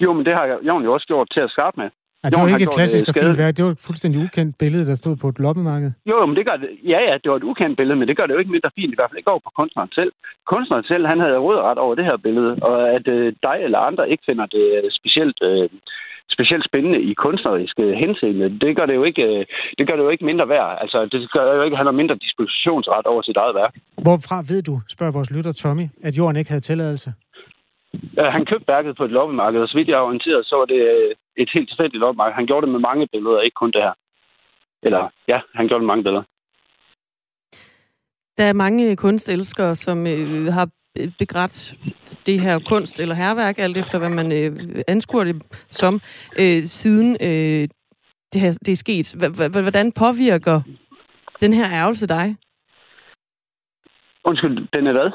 [0.00, 1.88] Jo, men det har jeg jo også gjort til at starte med.
[2.24, 3.56] Ja, det var ikke et klassisk og fint værk.
[3.56, 5.90] Det var et fuldstændig ukendt billede, der stod på et loppemarked.
[6.10, 6.70] Jo, men det gør det.
[6.92, 8.92] Ja, ja, det var et ukendt billede, men det gør det jo ikke mindre fint,
[8.92, 10.12] i hvert fald ikke over på kunstneren selv.
[10.52, 14.10] Kunstneren selv, han havde rådret over det her billede, og at øh, dig eller andre
[14.10, 15.68] ikke finder det øh, specielt, øh,
[16.36, 19.46] specielt spændende i kunstneriske henseende, det gør det jo ikke, øh,
[19.78, 20.78] det gør det jo ikke mindre værd.
[20.80, 23.74] Altså, det gør jo ikke, han har mindre dispositionsret over sit eget værk.
[24.06, 27.10] Hvorfra ved du, spørger vores lytter Tommy, at jorden ikke havde tilladelse?
[28.36, 30.80] Han købte værket på et loppemarked, og så vidt jeg er orienteret, så var det
[30.94, 32.34] øh, et helt tilfældigt loppemarked.
[32.34, 33.94] Han gjorde det med mange billeder, ikke kun det her.
[34.82, 36.22] Eller, ja, han gjorde det med mange billeder.
[38.38, 40.68] Der er mange kunstelskere, som øh, har
[41.18, 41.74] begrædt
[42.26, 46.00] det her kunst eller herværk, alt efter hvad man øh, anskuer det som,
[46.38, 47.68] øh, siden øh,
[48.32, 49.14] det, her, det er sket.
[49.62, 50.60] Hvordan påvirker
[51.40, 52.36] den her ærgelse dig?
[54.24, 55.10] Undskyld, den er hvad?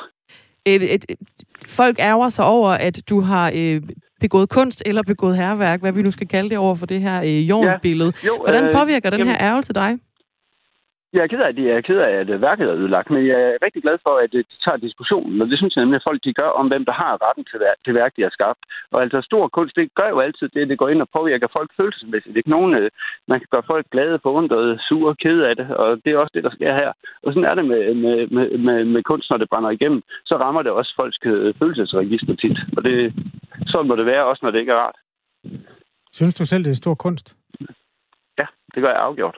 [0.67, 1.05] Øh, et,
[1.67, 3.81] folk ærger sig over, at du har øh,
[4.19, 7.21] begået kunst eller begået herværk, hvad vi nu skal kalde det over for det her
[7.21, 8.13] øh, jordbillede.
[8.23, 8.29] Ja.
[8.45, 9.97] Hvordan påvirker øh, den jamen, her ærgelse dig?
[11.13, 13.57] Jeg er ked af, jeg er ked af, at værket er ødelagt, men jeg er
[13.65, 16.33] rigtig glad for, at de tager diskussionen, og det synes jeg nemlig, at folk de
[16.33, 18.61] gør om, hvem der har retten til det værk, de har skabt.
[18.91, 21.69] Og altså stor kunst, det gør jo altid det, det går ind og påvirker folk
[21.77, 22.35] følelsesmæssigt.
[22.35, 22.89] Det er nogen, øh,
[23.27, 26.43] man kan gøre folk glade, forundrede, sure, kede af det, og det er også det,
[26.43, 26.91] der sker her.
[27.23, 30.35] Og sådan er det med, med, med, med, med kunst, når det brænder igennem, så
[30.43, 32.57] rammer det også folks øh, følelsesregister tit.
[32.77, 33.13] Og det,
[33.67, 34.97] sådan må det være også, når det ikke er rart.
[36.11, 37.35] Synes du selv, det er stor kunst?
[38.39, 39.37] Ja, det gør jeg afgjort.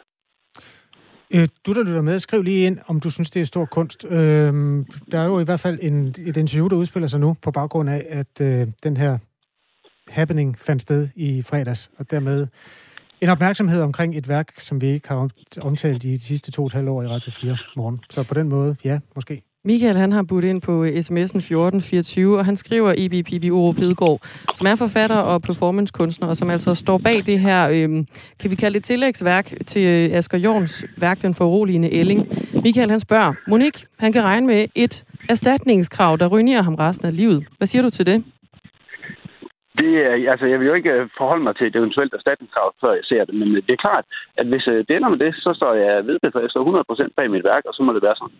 [1.34, 4.06] Øh, du, der lytter med, skriv lige ind, om du synes, det er stor kunst.
[4.06, 4.54] Øh,
[5.12, 7.90] der er jo i hvert fald en, et interview, der udspiller sig nu, på baggrund
[7.90, 9.18] af, at øh, den her
[10.10, 12.48] happening fandt sted i fredags, og dermed
[13.22, 15.30] en opmærksomhed omkring et værk, som vi ikke har
[15.62, 18.00] omtalt i de sidste to og et halvt år i Radio 4 morgen.
[18.10, 19.42] Så på den måde, ja, måske.
[19.66, 23.26] Michael han har budt ind på øh, sms'en 1424, og han skriver E.B.
[23.28, 23.72] Pibi Oro
[24.56, 27.90] som er forfatter og performancekunstner, og som altså står bag det her, øh,
[28.40, 32.22] kan vi kalde det tillægsværk til øh, Asger Jorns værk, Den foruroligende Elling.
[32.64, 37.16] Michael han spørger, Monik, han kan regne med et erstatningskrav, der ruinerer ham resten af
[37.16, 37.48] livet.
[37.58, 38.24] Hvad siger du til det?
[39.78, 42.92] Det er, altså, jeg vil jo ikke øh, forholde mig til et eventuelt erstatningskrav, før
[42.94, 44.06] jeg ser det, men det er klart,
[44.38, 47.14] at hvis det ender med det, så står jeg ved det, for jeg står 100%
[47.18, 48.38] bag mit værk, og så må det være sådan.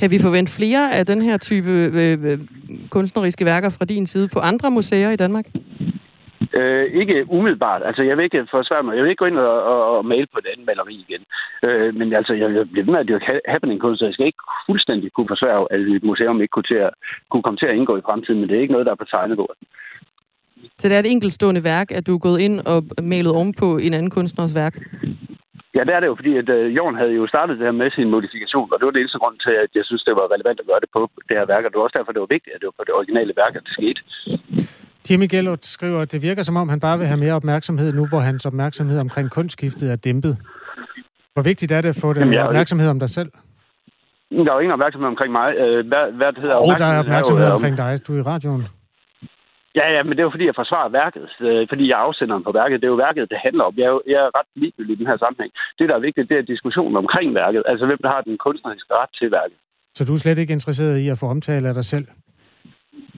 [0.00, 2.38] Kan vi forvente flere af den her type øh, øh,
[2.90, 5.46] kunstneriske værker fra din side på andre museer i Danmark?
[6.58, 7.82] Øh, ikke umiddelbart.
[7.84, 8.96] Altså, jeg vil ikke forsvare mig.
[8.96, 11.22] Jeg vil ikke gå ind og, og, og male på et andet maleri igen.
[11.66, 14.42] Øh, men altså, jeg vil blive med, at det er happening kunst, jeg skal ikke
[14.68, 16.90] fuldstændig kunne forsvare, at et museum ikke kunne, til at,
[17.30, 19.10] kunne komme til at indgå i fremtiden, men det er ikke noget, der er på
[19.10, 19.56] tegnebordet.
[20.78, 23.78] Så det er et enkeltstående værk, at du er gået ind og malet om på
[23.78, 24.74] en anden kunstners værk?
[25.76, 27.90] Ja, det er det jo, fordi at uh, Jorden havde jo startet det her med
[27.90, 30.60] sin modifikation, og det var det eneste grund til, at jeg synes, det var relevant
[30.62, 32.54] at gøre det på det her værk, og det var også derfor, det var vigtigt,
[32.54, 34.00] at det var på det originale værk, at det skete.
[35.06, 38.06] Jimmy Gellert skriver, at det virker som om, han bare vil have mere opmærksomhed nu,
[38.06, 40.34] hvor hans opmærksomhed omkring kunstskiftet er dæmpet.
[41.34, 42.46] Hvor vigtigt er det at få det Jamen, jeg...
[42.46, 43.30] opmærksomhed om dig selv?
[44.30, 45.56] Der er jo ingen opmærksomhed omkring mig.
[45.56, 48.00] Øh, hvad, hvad det hedder, og der er opmærksomhed omkring dig.
[48.06, 48.64] Du er i radioen.
[49.78, 52.44] Ja, ja, men det er jo fordi, jeg forsvarer værket, øh, fordi jeg er afsenderen
[52.44, 52.80] på værket.
[52.80, 53.74] Det er jo værket, det handler om.
[53.76, 55.52] Jeg er, jo, jeg er ret ligegyldig i den her sammenhæng.
[55.78, 57.62] Det, der er vigtigt, det er diskussionen omkring værket.
[57.66, 59.58] Altså, hvem der har den kunstneriske ret til værket.
[59.96, 62.06] Så du er slet ikke interesseret i at få omtale af dig selv?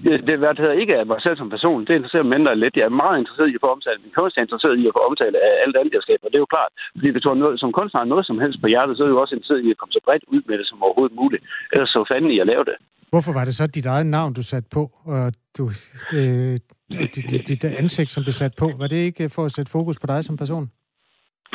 [0.04, 1.80] Det, det hedder, ikke af mig selv som person.
[1.86, 2.76] Det interesserer mig mindre lidt.
[2.76, 3.98] Jeg er meget interesseret i at få omtale.
[4.04, 6.28] Min kunst er interesseret i at få omtale af alt andet, jeg skaber.
[6.28, 6.72] Det er jo klart.
[6.96, 9.08] Fordi hvis du har noget, som kunstner har noget som helst på hjertet, så er
[9.08, 11.42] du også interesseret i at komme så bredt ud med det som overhovedet muligt.
[11.72, 12.76] Ellers så fanden i at lave det.
[13.12, 15.70] Hvorfor var det så dit eget navn, du satte på, og du,
[16.12, 16.58] øh,
[16.90, 18.72] dit, dit, dit ansigt, som blev sat på?
[18.78, 20.70] Var det ikke for at sætte fokus på dig som person?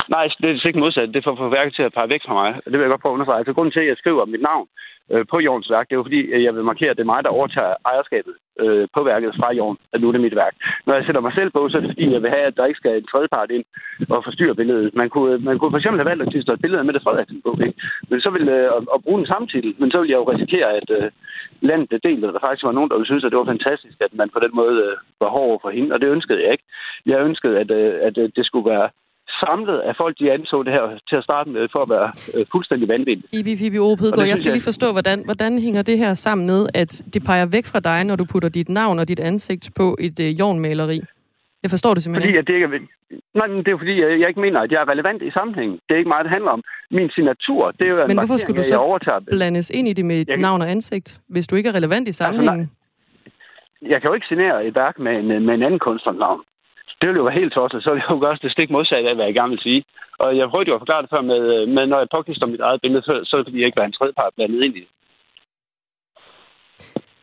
[0.08, 1.14] Nej, det er ikke modsat.
[1.14, 2.50] Det får for værket til at pege væk fra mig.
[2.64, 3.38] Det vil jeg godt prøve at understrege.
[3.38, 4.66] Altså, grunden til, at jeg skriver mit navn
[5.12, 7.24] øh, på Jorns værk, det er jo fordi, jeg vil markere, at det er mig,
[7.24, 10.54] der overtager ejerskabet øh, på værket fra Jorden, at nu er det mit værk.
[10.86, 12.66] Når jeg sætter mig selv på, så er det fordi, jeg vil have, at der
[12.66, 13.64] ikke skal en tredjepart ind
[14.14, 14.94] og forstyrre billedet.
[14.94, 17.02] Man kunne, øh, man kunne for eksempel have valgt at tilstå et billede med det
[17.02, 17.80] Frederiksen på, ikke?
[18.10, 20.68] Men så vil, øh, at, bruge den samme titel, men så ville jeg jo risikere,
[20.80, 21.10] at øh,
[21.60, 24.14] landet det delte, der faktisk var nogen, der ville synes, at det var fantastisk, at
[24.20, 26.66] man på den måde øh, var hård for hende, og det ønskede jeg ikke.
[27.06, 28.88] Jeg ønskede, at, øh, at øh, det skulle være
[29.44, 32.46] samlet af folk, de anså det her til at starte med for at være øh,
[32.52, 33.28] fuldstændig vanvittigt.
[33.32, 37.02] Ibi Pibi Opedgaard, jeg skal lige forstå, hvordan, hvordan hænger det her sammen med, at
[37.14, 40.20] det peger væk fra dig, når du putter dit navn og dit ansigt på et
[40.20, 41.00] øh, jornmaleri?
[41.62, 42.38] Jeg forstår det simpelthen fordi, ikke.
[42.38, 42.80] At det ikke er,
[43.38, 45.78] nej, det er fordi, jeg ikke mener, at jeg er relevant i sammenhængen.
[45.88, 46.62] Det er ikke meget, det handler om.
[46.90, 50.24] Min signatur, det er jo Men hvorfor skulle du så blandes ind i det med
[50.28, 50.36] jeg...
[50.36, 52.60] navn og ansigt, hvis du ikke er relevant i sammenhængen?
[52.60, 52.74] Altså,
[53.82, 56.40] nej, jeg kan jo ikke signere et værk med en, med en anden kunstnernavn.
[57.00, 57.82] Det ville jo være helt tosset.
[57.82, 59.84] Så ville jeg jo gøre det stik modsat af, hvad jeg gerne vil sige.
[60.18, 62.60] Og jeg prøvede jo at forklare det før med, øh, med når jeg påkister mit
[62.60, 64.80] eget billede, så, så er det fordi, jeg ikke var en tredjepart blandet ind i
[64.80, 64.88] det.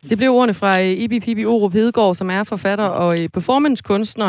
[0.08, 4.28] Det blev ordene fra øh, Ibi Pibi Orup Hedegaard, som er forfatter og øh, performancekunstner.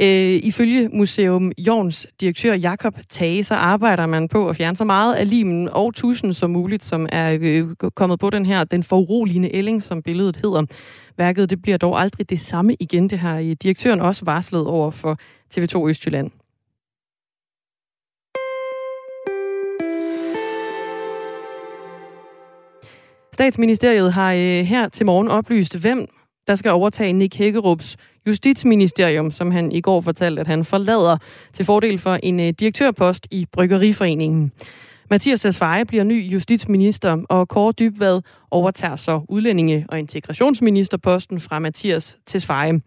[0.00, 5.14] Øh, ifølge Museum Jorns direktør Jakob Tage, så arbejder man på at fjerne så meget
[5.14, 9.54] af limen og tusen som muligt, som er øh, kommet på den her, den foruroligende
[9.54, 10.64] ælling, som billedet hedder.
[11.18, 13.10] Værket det bliver dog aldrig det samme igen.
[13.10, 15.18] Det har direktøren også varslet over for
[15.54, 16.30] TV2 Østjylland.
[23.40, 26.06] Statsministeriet har øh, her til morgen oplyst, hvem
[26.46, 31.16] der skal overtage Nick Hækkerups justitsministerium, som han i går fortalte, at han forlader
[31.52, 34.52] til fordel for en øh, direktørpost i Bryggeriforeningen.
[35.10, 38.20] Mathias Tesfaye bliver ny justitsminister, og Kåre Dybvad
[38.50, 42.80] overtager så udlændinge- og integrationsministerposten fra Mathias Tesfaye.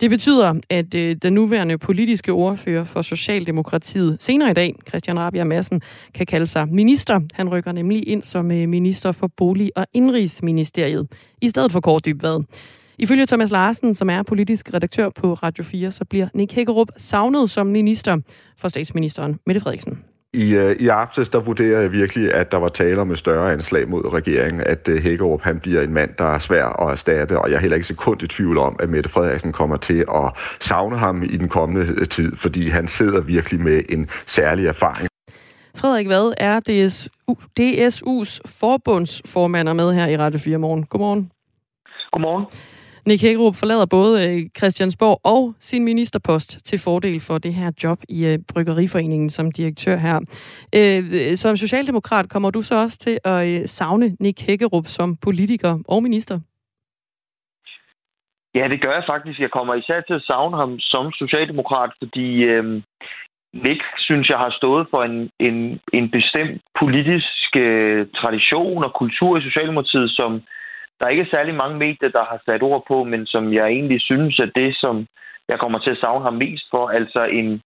[0.00, 5.44] Det betyder, at øh, den nuværende politiske ordfører for Socialdemokratiet senere i dag, Christian Rabia
[5.44, 5.82] Madsen,
[6.14, 7.20] kan kalde sig minister.
[7.34, 11.08] Han rykker nemlig ind som øh, minister for Bolig- og Indrigsministeriet,
[11.42, 12.44] i stedet for Kåre Dybvad.
[12.98, 17.50] Ifølge Thomas Larsen, som er politisk redaktør på Radio 4, så bliver Nick Hækkerup savnet
[17.50, 18.16] som minister
[18.56, 19.98] for statsministeren Mette Frederiksen.
[20.34, 23.52] I, øh, I aftes, der vurderer jeg virkelig, at der var tale om et større
[23.52, 27.38] anslag mod regeringen, at øh, Hækkerup han bliver en mand, der er svær at erstatte,
[27.38, 30.32] og jeg er heller ikke sekund i tvivl om, at Mette Frederiksen kommer til at
[30.60, 35.08] savne ham i den kommende øh, tid, fordi han sidder virkelig med en særlig erfaring.
[35.76, 40.84] Frederik Vad er DSU, DSU's forbundsformand og med her i Radio 4 morgen.
[40.86, 41.32] Godmorgen.
[42.12, 42.44] Godmorgen.
[43.08, 47.98] Nick Hækkerup forlader både øh, Christiansborg og sin ministerpost til fordel for det her job
[48.08, 50.18] i øh, Bryggeriforeningen som direktør her.
[50.78, 56.02] Øh, som socialdemokrat kommer du så også til at savne Nick Hækkerup som politiker og
[56.02, 56.40] minister?
[58.54, 59.40] Ja, det gør jeg faktisk.
[59.40, 62.82] Jeg kommer især til at savne ham som socialdemokrat, fordi øh,
[63.52, 69.38] Nick, synes jeg, har stået for en, en, en bestemt politisk øh, tradition og kultur
[69.38, 70.42] i Socialdemokratiet, som
[70.98, 74.00] der er ikke særlig mange medier, der har sat ord på, men som jeg egentlig
[74.00, 75.06] synes, at det, som
[75.48, 77.60] jeg kommer til at savne ham mest for, altså en,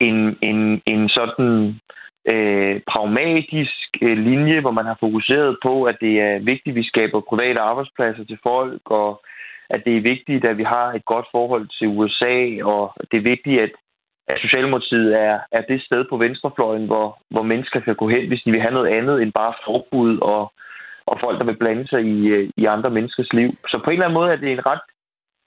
[0.00, 1.80] en, en, en sådan
[2.32, 6.84] øh, pragmatisk øh, linje, hvor man har fokuseret på, at det er vigtigt, at vi
[6.84, 9.22] skaber private arbejdspladser til folk, og
[9.70, 13.30] at det er vigtigt, at vi har et godt forhold til USA, og det er
[13.32, 13.72] vigtigt, at,
[14.28, 18.42] at Socialdemokratiet er, er det sted på venstrefløjen, hvor, hvor mennesker kan gå hen, hvis
[18.42, 20.52] de vil have noget andet end bare forbud og
[21.06, 23.50] og folk, der vil blande sig i, øh, i andre menneskers liv.
[23.68, 24.80] Så på en eller anden måde er det en ret...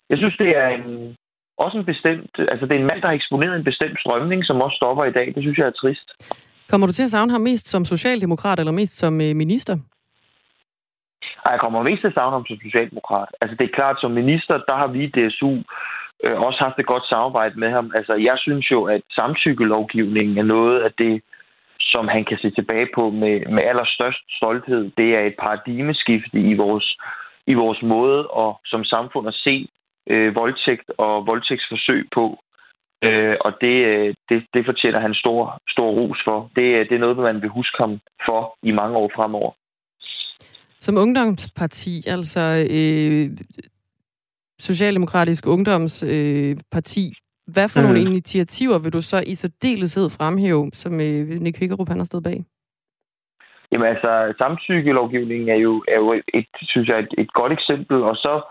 [0.10, 1.16] Jeg synes, det er en,
[1.58, 2.32] også en bestemt...
[2.52, 5.12] Altså, det er en mand, der har eksponeret en bestemt strømning, som også stopper i
[5.12, 5.28] dag.
[5.36, 6.08] Det synes jeg er trist.
[6.70, 9.76] Kommer du til at savne ham mest som socialdemokrat eller mest som øh, minister?
[11.46, 13.30] Ej, jeg kommer mest til at savne ham som socialdemokrat.
[13.42, 15.52] Altså, det er klart, som minister, der har vi i DSU
[16.24, 17.92] øh, også haft et godt samarbejde med ham.
[17.96, 21.22] Altså, jeg synes jo, at samtykkelovgivningen er noget af det,
[21.94, 24.92] som han kan se tilbage på med, med allerstørst stolthed.
[24.98, 26.98] Det er et paradigmeskifte i vores,
[27.48, 29.68] i vores måde og som samfund at se
[30.10, 32.26] øh, voldtægt og voldtægtsforsøg på.
[33.04, 36.52] Øh, og det, øh, det, det fortjener han stor, stor ros for.
[36.56, 39.52] Det, øh, det er noget, man vil huske ham for i mange år fremover.
[40.80, 43.38] Som ungdomsparti, altså øh,
[44.60, 47.16] Socialdemokratisk Ungdomsparti, øh,
[47.54, 47.86] hvad for mm.
[47.86, 52.24] nogle initiativer vil du så i særdeleshed fremhæve, som øh, Nick Hækkerup han har stået
[52.24, 52.46] bag?
[53.72, 58.16] Jamen altså, samtykkelovgivningen er jo, er jo et, synes jeg, et, et godt eksempel, og
[58.16, 58.42] så,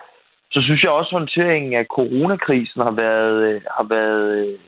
[0.51, 4.59] så synes jeg også, at håndteringen af coronakrisen har været, har været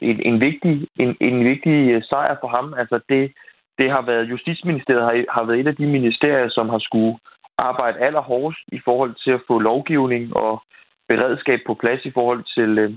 [0.00, 2.74] en, en, vigtig, en, en vigtig sejr for ham.
[2.78, 3.32] Altså det,
[3.78, 7.18] det har været, Justitsministeriet har, har været et af de ministerier, som har skulle
[7.58, 10.62] arbejde allerhårdest i forhold til at få lovgivning og
[11.08, 12.92] beredskab på plads i forhold til, øh,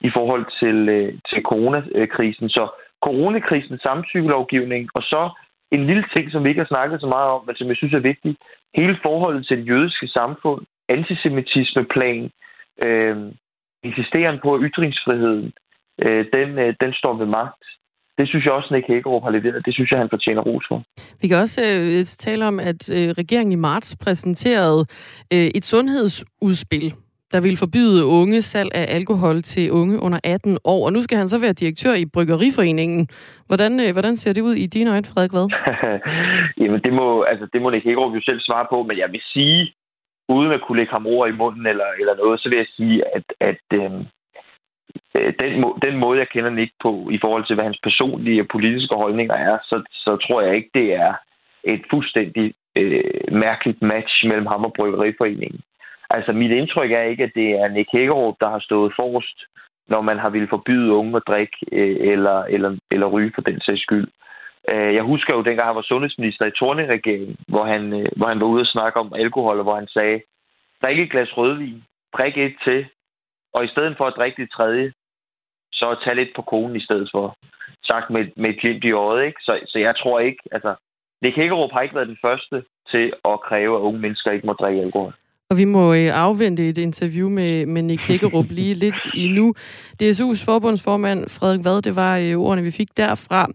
[0.00, 2.48] i forhold til, øh, til coronakrisen.
[2.48, 2.64] Så
[3.06, 5.30] coronakrisen, samtykkelovgivning, og så
[5.72, 7.94] en lille ting, som vi ikke har snakket så meget om, men som jeg synes
[7.94, 8.36] er vigtig.
[8.74, 12.30] hele forholdet til det jødiske samfund, antisemitismeplan,
[12.86, 13.16] øh,
[13.84, 15.52] insisteren på ytringsfriheden,
[16.02, 17.64] øh, den, øh, den står ved magt.
[18.18, 19.66] Det synes jeg også, Nick Hækkerup har leveret.
[19.66, 20.82] Det synes jeg, han fortjener ros for.
[21.22, 24.86] Vi kan også øh, tale om, at øh, regeringen i marts præsenterede
[25.34, 26.94] øh, et sundhedsudspil,
[27.32, 30.86] der ville forbyde unge salg af alkohol til unge under 18 år.
[30.86, 33.08] Og nu skal han så være direktør i Bryggeriforeningen.
[33.46, 35.48] Hvordan, øh, hvordan ser det ud i dine øjne, Frederik Vad?
[36.62, 39.22] Jamen, det må, altså, det må Nick Hækkerup jo selv svare på, men jeg vil
[39.32, 39.72] sige,
[40.28, 42.96] uden at kunne lægge ham ord i munden eller, eller noget, så vil jeg sige,
[43.16, 44.02] at, at øhm,
[45.16, 48.42] øh, den, må, den måde, jeg kender Nick på, i forhold til, hvad hans personlige
[48.42, 51.12] og politiske holdninger er, så, så tror jeg ikke, det er
[51.64, 55.60] et fuldstændig øh, mærkeligt match mellem ham og Bryggeriforeningen.
[56.10, 59.38] Altså, mit indtryk er ikke, at det er Nick Hækkerup, der har stået forrest,
[59.88, 63.60] når man har ville forbyde unge at drikke øh, eller, eller, eller ryge for den
[63.60, 64.08] sags skyld.
[64.70, 68.40] Øh, jeg husker jo, dengang han var sundhedsminister i Torne-regeringen, hvor han, øh, hvor han
[68.40, 70.20] var ude og snakke om alkohol, og hvor han sagde,
[70.82, 71.84] drik et glas rødvin,
[72.18, 72.86] drik et til,
[73.54, 74.92] og i stedet for at drikke det tredje,
[75.72, 77.36] så tag lidt på konen i stedet for.
[77.84, 79.40] Sagt med, med et glimt i øjet, ikke?
[79.40, 80.74] Så, så jeg tror ikke, altså,
[81.22, 84.52] Nick Hækkerup har ikke været den første til at kræve, at unge mennesker ikke må
[84.52, 85.14] drikke alkohol.
[85.50, 89.54] Og vi må øh, afvente et interview med, med Nick Hækkerup lige lidt endnu.
[90.02, 93.48] DSU's forbundsformand Frederik Vad, det var øh, ordene, vi fik derfra.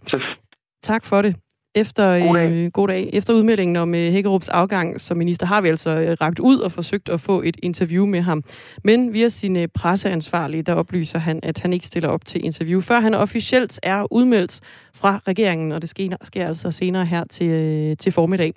[0.84, 1.36] Tak for det.
[1.76, 2.52] Efter, god, dag.
[2.52, 3.10] Øh, god dag.
[3.14, 6.72] Efter udmeldingen om øh, Hækkerups afgang som minister har vi altså øh, ragt ud og
[6.72, 8.44] forsøgt at få et interview med ham.
[8.84, 13.00] Men via sine presseansvarlige, der oplyser han, at han ikke stiller op til interview, før
[13.00, 14.60] han officielt er udmeldt
[14.94, 18.54] fra regeringen, og det sker, sker altså senere her til, øh, til formiddag.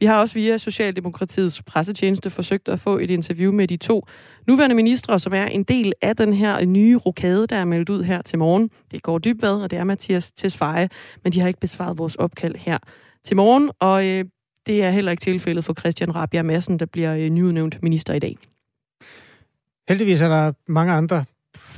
[0.00, 4.06] Vi har også via Socialdemokratiets pressetjeneste forsøgt at få et interview med de to
[4.48, 8.02] nuværende ministre, som er en del af den her nye rokade, der er meldt ud
[8.02, 8.70] her til morgen.
[8.90, 10.88] Det går Dybvad, og det er Mathias Tesfaye,
[11.24, 12.78] men de har ikke besvaret vores opkald her
[13.24, 14.24] til morgen, og øh,
[14.66, 18.18] det er heller ikke tilfældet for Christian Rabia Madsen, der bliver øh, nyudnævnt minister i
[18.18, 18.36] dag.
[19.88, 21.24] Heldigvis er der mange andre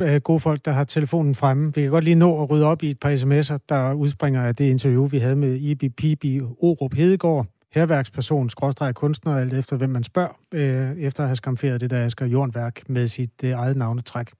[0.00, 1.74] øh, gode folk, der har telefonen fremme.
[1.74, 4.56] Vi kan godt lige nå at rydde op i et par sms'er, der udspringer af
[4.56, 9.90] det interview, vi havde med Ibi Pibi Orup Hedegaard, herværksperson, skråstrej kunstner, alt efter hvem
[9.90, 13.76] man spørger, øh, efter at have skamferet det der Asger Jornværk med sit øh, eget
[13.76, 14.30] navnetræk.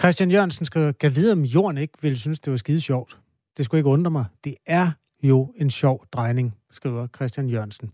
[0.00, 3.18] Christian Jørgensen skriver, gav videre om Jorden ikke ville synes, det var skide sjovt.
[3.56, 4.24] Det skulle ikke undre mig.
[4.44, 4.90] Det er
[5.22, 7.90] jo en sjov drejning, skriver Christian Jørgensen.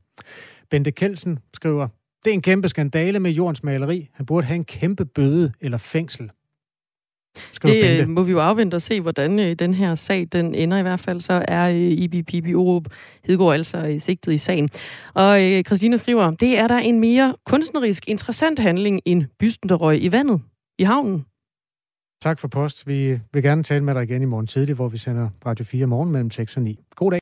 [0.70, 1.89] Bente Kelsen skriver,
[2.24, 4.09] det er en kæmpe skandale med jordens maleri.
[4.12, 6.30] Han burde have en kæmpe bøde eller fængsel.
[7.53, 10.55] Skriver Det øh, må vi jo afvente og se, hvordan øh, den her sag den
[10.55, 11.20] ender i hvert fald.
[11.20, 12.84] Så er øh, Ibi Pibi Orup
[13.24, 14.70] Hedegaard altså øh, sigtet i sagen.
[15.14, 19.74] Og øh, Christina skriver, det er der en mere kunstnerisk interessant handling end bysten, der
[19.74, 20.41] røg i vandet
[20.78, 21.24] i havnen.
[22.22, 22.87] Tak for post.
[22.87, 25.87] Vi vil gerne tale med dig igen i morgen tidlig, hvor vi sender Radio 4
[25.87, 26.78] morgen mellem 6 og 9.
[26.95, 27.20] God dag.